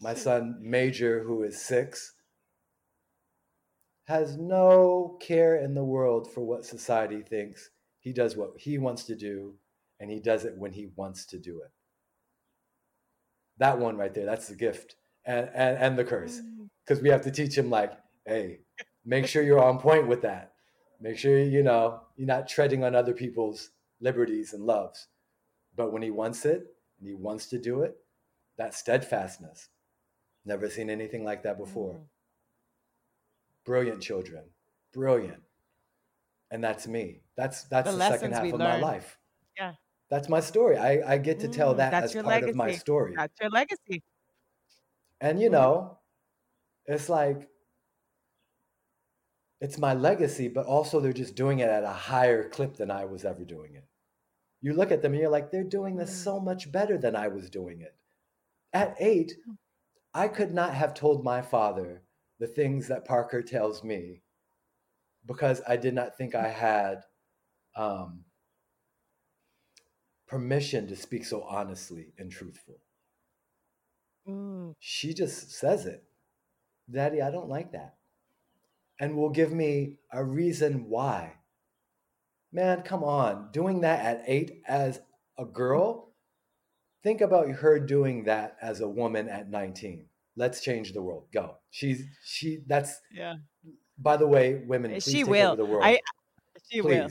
[0.00, 2.13] My son, Major, who is six,
[4.04, 7.70] has no care in the world for what society thinks.
[8.00, 9.54] He does what he wants to do,
[9.98, 11.70] and he does it when he wants to do it.
[13.58, 16.40] That one right there, that's the gift and, and, and the curse.
[16.84, 17.04] Because mm.
[17.04, 17.92] we have to teach him, like,
[18.26, 18.60] hey,
[19.04, 20.52] make sure you're on point with that.
[21.00, 23.70] Make sure, you know, you're not treading on other people's
[24.00, 25.08] liberties and loves.
[25.76, 26.66] But when he wants it
[26.98, 27.96] and he wants to do it,
[28.58, 29.68] that steadfastness,
[30.44, 31.94] Never seen anything like that before.
[31.94, 32.02] Mm.
[33.64, 34.54] Brilliant children.
[34.92, 35.44] Brilliant.
[36.50, 37.22] And that's me.
[37.36, 39.18] That's that's The the, second half we of my life.
[39.56, 39.74] Yeah.
[40.10, 40.76] That's my story.
[40.78, 42.70] I, I get to tell Mm, that that's as your part of my legacy.
[42.70, 43.16] story.
[43.16, 44.02] That's your legacy.
[45.20, 45.50] And you Mhm.
[45.50, 45.98] know,
[46.86, 47.50] it's like
[49.60, 53.04] it's my legacy, but also they're just doing it at a higher clip than I
[53.04, 53.88] was ever doing it.
[54.62, 56.16] You look at them and you're like, they're doing this Mm.
[56.16, 57.96] so much better than I was doing it.
[58.72, 59.56] At eight, Mm.
[60.14, 62.03] I could not have told my father
[62.38, 64.22] the things that Parker tells me
[65.26, 67.02] because I did not think I had
[67.76, 68.24] um,
[70.26, 72.78] permission to speak so honestly and truthful.
[74.28, 74.74] Mm.
[74.78, 76.04] She just says it.
[76.90, 77.94] Daddy, I don't like that.
[79.00, 81.34] And will give me a reason why.
[82.52, 83.50] Man, come on.
[83.52, 85.00] Doing that at eight as
[85.36, 86.12] a girl,
[87.02, 90.06] think about her doing that as a woman at 19.
[90.36, 91.28] Let's change the world.
[91.32, 91.58] Go.
[91.70, 93.36] She's, she, that's, Yeah.
[93.98, 95.46] by the way, women, please She take will.
[95.46, 95.84] over the world.
[95.84, 96.00] I
[96.70, 97.10] she will.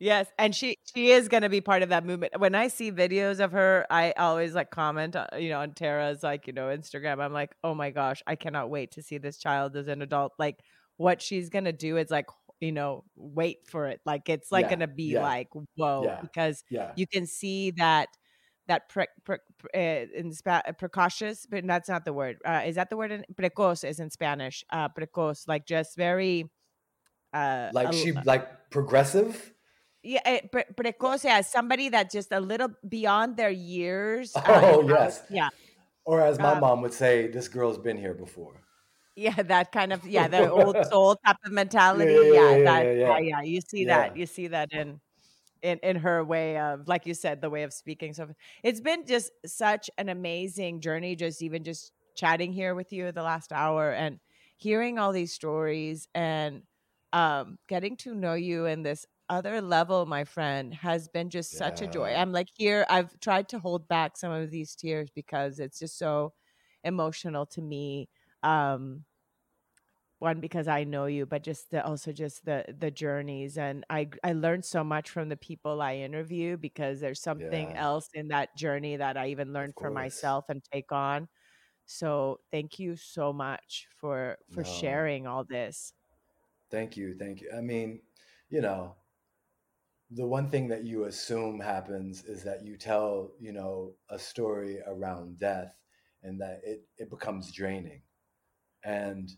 [0.00, 2.38] Yes, and she she is going to be part of that movement.
[2.40, 6.22] When I see videos of her, I always like comment, uh, you know, on Tara's
[6.22, 7.20] like, you know, Instagram.
[7.22, 10.32] I'm like, "Oh my gosh, I cannot wait to see this child as an adult.
[10.38, 10.60] Like
[10.96, 12.26] what she's going to do is like,
[12.60, 14.00] you know, wait for it.
[14.04, 16.20] Like it's like Yeah, going to be yeah, like, whoa, yeah.
[16.20, 16.96] because Yeah.
[16.96, 18.08] you can see that
[18.66, 22.38] that pre, pre, pre, uh, in Spa- uh, precautious, but that's not the word.
[22.44, 23.12] Uh, is that the word?
[23.12, 24.64] In, precoz is in Spanish.
[24.70, 26.50] Uh, precoz, like just very.
[27.32, 29.52] Uh, Like she, like progressive.
[30.02, 34.32] yeah, eh, pre- precoce as somebody that's just a little beyond their years.
[34.36, 35.22] uh, Oh, how- yes.
[35.30, 35.48] yeah,
[36.04, 38.60] Or as my Um, mom would say, this girl's been here before.
[39.16, 42.12] yeah, that kind of yeah, the old soul type of mentality.
[42.14, 45.00] yeah, Yeah, yeah, that yeah, yeah, you see that, you see that in
[45.64, 48.12] in in her way of, like you said, the way of speaking.
[48.14, 48.28] So
[48.62, 51.16] it's been just such an amazing journey.
[51.16, 54.20] Just even just chatting here with you the last hour and
[54.58, 56.62] hearing all these stories and
[57.12, 61.80] um getting to know you in this other level my friend has been just such
[61.80, 65.58] a joy i'm like here i've tried to hold back some of these tears because
[65.58, 66.32] it's just so
[66.84, 68.08] emotional to me
[68.42, 69.04] um
[70.24, 74.08] one because i know you but just the also just the the journeys and i
[74.24, 77.76] i learned so much from the people i interview because there's something Yeah.
[77.76, 81.28] else in that journey that i even learned for myself and take on
[81.86, 84.64] so thank you so much for for No.
[84.64, 85.94] sharing all this
[86.70, 87.14] Thank you.
[87.16, 87.50] Thank you.
[87.56, 88.02] I mean,
[88.50, 88.96] you know,
[90.10, 94.80] the one thing that you assume happens is that you tell, you know, a story
[94.86, 95.74] around death
[96.22, 98.02] and that it, it becomes draining.
[98.84, 99.30] And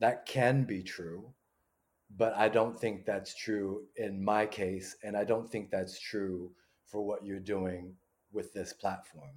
[0.00, 1.32] that can be true,
[2.16, 4.96] but I don't think that's true in my case.
[5.02, 6.52] And I don't think that's true
[6.86, 7.94] for what you're doing
[8.32, 9.30] with this platform.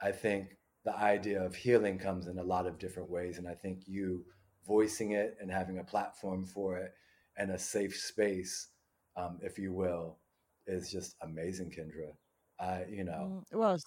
[0.00, 3.38] I think the idea of healing comes in a lot of different ways.
[3.38, 4.24] And I think you
[4.66, 6.92] voicing it and having a platform for it
[7.36, 8.68] and a safe space,
[9.16, 10.18] um, if you will,
[10.66, 12.12] is just amazing, Kendra.
[12.60, 13.78] I, you know, Mm, well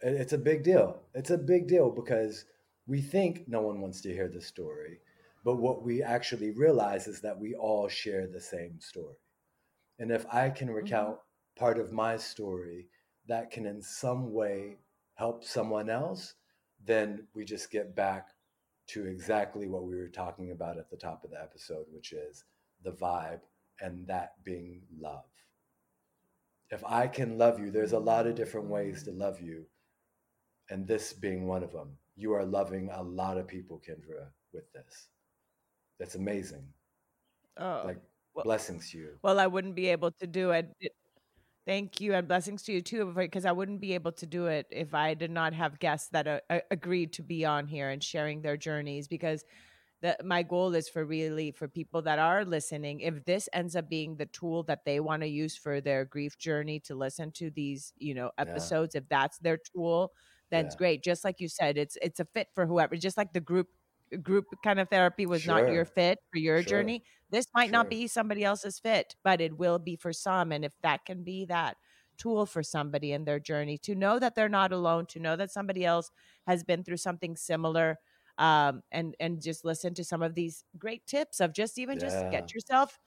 [0.00, 1.00] it's a big deal.
[1.14, 2.44] It's a big deal because
[2.88, 4.98] we think no one wants to hear the story,
[5.44, 9.16] but what we actually realize is that we all share the same story.
[9.98, 10.76] And if I can mhm.
[10.76, 11.18] recount
[11.54, 12.88] part of my story
[13.26, 14.78] that can in some way
[15.14, 16.34] help someone else,
[16.84, 18.28] then we just get back
[18.86, 22.44] to exactly what we were talking about at the top of the episode, which is
[22.82, 23.40] the vibe
[23.80, 25.24] and that being love.
[26.70, 29.66] If I can love you, there's a lot of different ways to love you,
[30.70, 31.98] and this being one of them.
[32.18, 35.08] You are loving a lot of people, Kendra, with this.
[35.98, 36.66] That's amazing.
[37.58, 38.00] oh Like
[38.34, 39.10] well, blessings to you.
[39.22, 40.68] well i wouldn't be able to do it
[41.66, 44.66] thank you and blessings to you too because i wouldn't be able to do it
[44.70, 48.02] if i did not have guests that uh, uh, agreed to be on here and
[48.02, 49.44] sharing their journeys because
[50.02, 53.88] the, my goal is for really for people that are listening if this ends up
[53.88, 57.50] being the tool that they want to use for their grief journey to listen to
[57.50, 60.12] these you know Yeah, episodes if that's their tool
[60.50, 63.16] then it's yeah, great just like you said it's it's a fit for whoever just
[63.16, 63.68] like the group
[64.22, 67.90] group kind of therapy was not your fit for your sure, journey this might not
[67.90, 71.44] be somebody else's fit but it will be for some and if that can be
[71.44, 71.76] that
[72.16, 75.50] tool for somebody in their journey to know that they're not alone to know that
[75.50, 76.10] somebody else
[76.46, 77.98] has been through something similar
[78.38, 82.28] um, and and just listen to some of these great tips of just even just
[82.30, 82.98] get yourself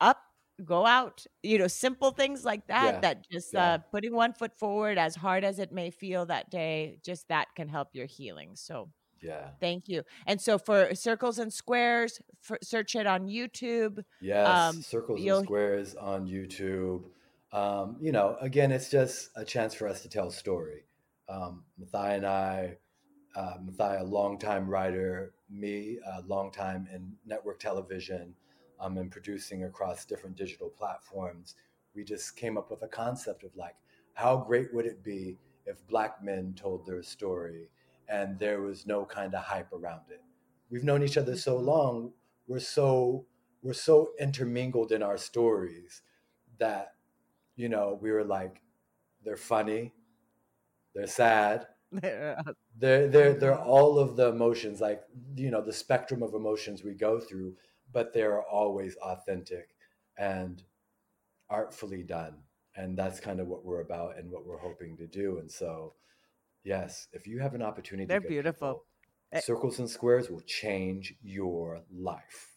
[0.00, 0.18] up
[0.60, 4.32] go out you know simple things like that yeah, that just yeah, uh, putting one
[4.32, 8.06] foot forward as hard as it may feel that day just that can help your
[8.06, 8.88] healing so
[9.22, 9.48] yeah.
[9.60, 14.82] thank you and so for circles and squares for, search it on youtube Yes, um
[14.82, 17.04] circles and squares on YouTube.
[17.52, 20.84] Um, you know, again, it's just a chance for us to tell story.
[21.28, 22.76] Um, Mathai and I
[23.34, 28.34] uh, Mathia, longtime writer, me, uh, longtime in network television
[28.80, 31.54] um, and producing across different digital platforms,
[31.94, 33.76] we just came up with a concept of like,
[34.14, 37.68] how great would it be if black men told their story
[38.08, 40.22] and there was no kind of hype around it?
[40.70, 42.12] We've known each other so long,
[42.46, 43.26] we're so
[43.62, 46.02] we're so intermingled in our stories
[46.58, 46.94] that
[47.56, 48.60] you know we were like
[49.24, 49.92] they're funny
[50.94, 55.02] they're sad they're they're they're all of the emotions like
[55.36, 57.54] you know the spectrum of emotions we go through
[57.92, 59.70] but they're always authentic
[60.18, 60.62] and
[61.48, 62.34] artfully done
[62.76, 65.94] and that's kind of what we're about and what we're hoping to do and so
[66.64, 68.84] yes if you have an opportunity they're beautiful people,
[69.32, 72.50] eh circles and squares will change your life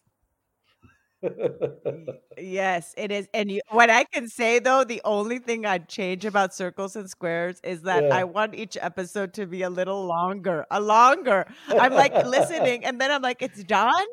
[2.38, 3.28] yes, it is.
[3.34, 7.10] And you, what I can say though, the only thing I'd change about circles and
[7.10, 8.16] squares is that yeah.
[8.16, 11.48] I want each episode to be a little longer, a longer.
[11.70, 14.06] I'm like listening, and then I'm like, it's done.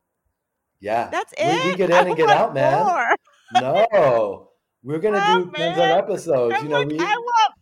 [0.80, 1.64] Yeah, that's it.
[1.64, 2.84] We, we get in I and get out, man.
[2.84, 3.16] More.
[3.60, 4.48] No,
[4.82, 6.54] we're gonna oh, do tons of episodes.
[6.56, 6.98] I'm you know, like, we.
[6.98, 7.54] I want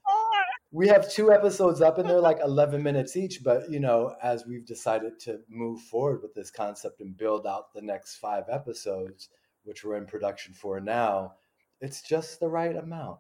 [0.71, 4.47] we have two episodes up and they're like 11 minutes each but you know as
[4.47, 9.29] we've decided to move forward with this concept and build out the next five episodes
[9.65, 11.33] which we're in production for now
[11.81, 13.19] it's just the right amount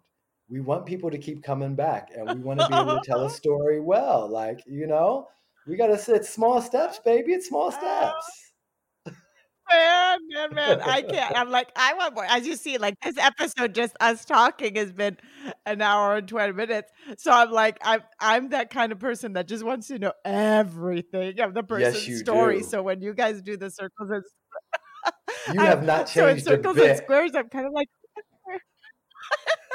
[0.50, 3.24] we want people to keep coming back and we want to be able to tell
[3.24, 5.26] a story well like you know
[5.66, 8.47] we got to it's small steps baby it's small oh, steps
[9.70, 10.80] man, man, man.
[10.84, 11.36] I can't.
[11.36, 12.24] I'm like, I want more.
[12.24, 15.16] As you see, like this episode, just us talking has been
[15.66, 16.90] an hour and 20 minutes.
[17.18, 21.40] So I'm like, I'm I'm that kind of person that just wants to know everything
[21.40, 22.58] of the person's yes, story.
[22.58, 22.64] Do.
[22.64, 26.14] So when you guys do the circles and you have not changed.
[26.14, 27.88] So in circles and squares, I'm kind of like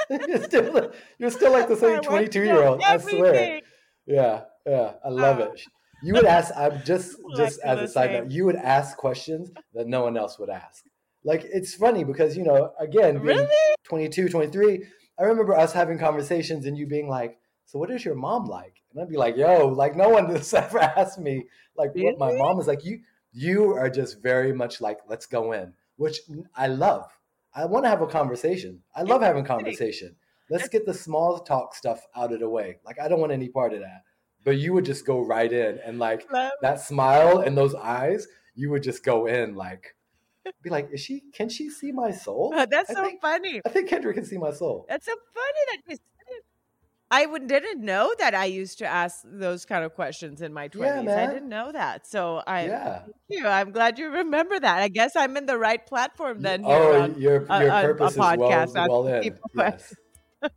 [0.27, 2.81] you're still you're still like the same 22 year old.
[2.83, 3.61] I swear.
[4.05, 4.93] Yeah, yeah.
[5.03, 5.61] I love uh, it
[6.03, 9.87] you would ask i'm just just as a side note you would ask questions that
[9.87, 10.83] no one else would ask.
[11.25, 13.47] Like it's funny because you know again really?
[13.85, 14.85] 22 23
[15.17, 18.81] i remember us having conversations and you being like so what is your mom like?
[18.91, 21.45] And i'd be like yo like no one has ever asked me
[21.77, 22.13] like really?
[22.13, 22.83] what my mom is like.
[22.83, 22.99] You
[23.31, 26.19] you are just very much like let's go in which
[26.55, 27.09] i love.
[27.55, 28.81] I want to have a conversation.
[28.95, 30.15] I love having conversation.
[30.49, 32.79] Let's get the small talk stuff out of the way.
[32.85, 34.03] Like i don't want any part of that
[34.43, 36.27] but you would just go right in and like
[36.61, 39.95] that smile and those eyes, you would just go in like
[40.61, 42.53] be like, is she can she see my soul?
[42.55, 43.61] Uh, that's I so think, funny.
[43.65, 44.85] I think Kendra can see my soul.
[44.89, 46.43] That's so funny that you said it.
[47.11, 50.67] I would, didn't know that I used to ask those kind of questions in my
[50.67, 51.05] 20s.
[51.05, 52.07] Yeah, I didn't know that.
[52.07, 52.99] So I yeah.
[52.99, 53.47] thank you.
[53.47, 54.79] I'm glad you remember that.
[54.79, 56.63] I guess I'm in the right platform then.
[56.65, 59.39] oh, um, your, your purpose a, a podcast is well, well in.
[59.55, 59.93] Yes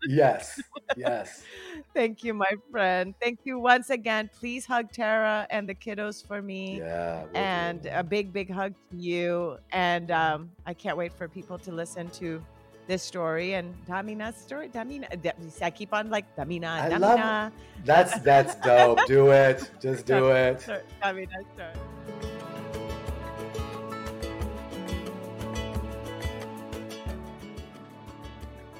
[0.06, 0.60] yes,
[0.96, 1.42] yes.
[1.94, 3.14] Thank you, my friend.
[3.20, 4.30] Thank you once again.
[4.38, 6.78] Please hug Tara and the kiddos for me.
[6.78, 7.24] Yeah.
[7.34, 7.90] And do.
[7.92, 9.58] a big, big hug to you.
[9.72, 12.42] And um, I can't wait for people to listen to
[12.86, 14.68] this story and Damina's story.
[14.68, 15.06] Damina,
[15.62, 17.00] I keep on like Damina, I Damina.
[17.00, 17.52] Love
[17.84, 19.06] That's that's dope.
[19.06, 19.70] do it.
[19.80, 20.64] Just do it.
[21.02, 22.35] Damina's story.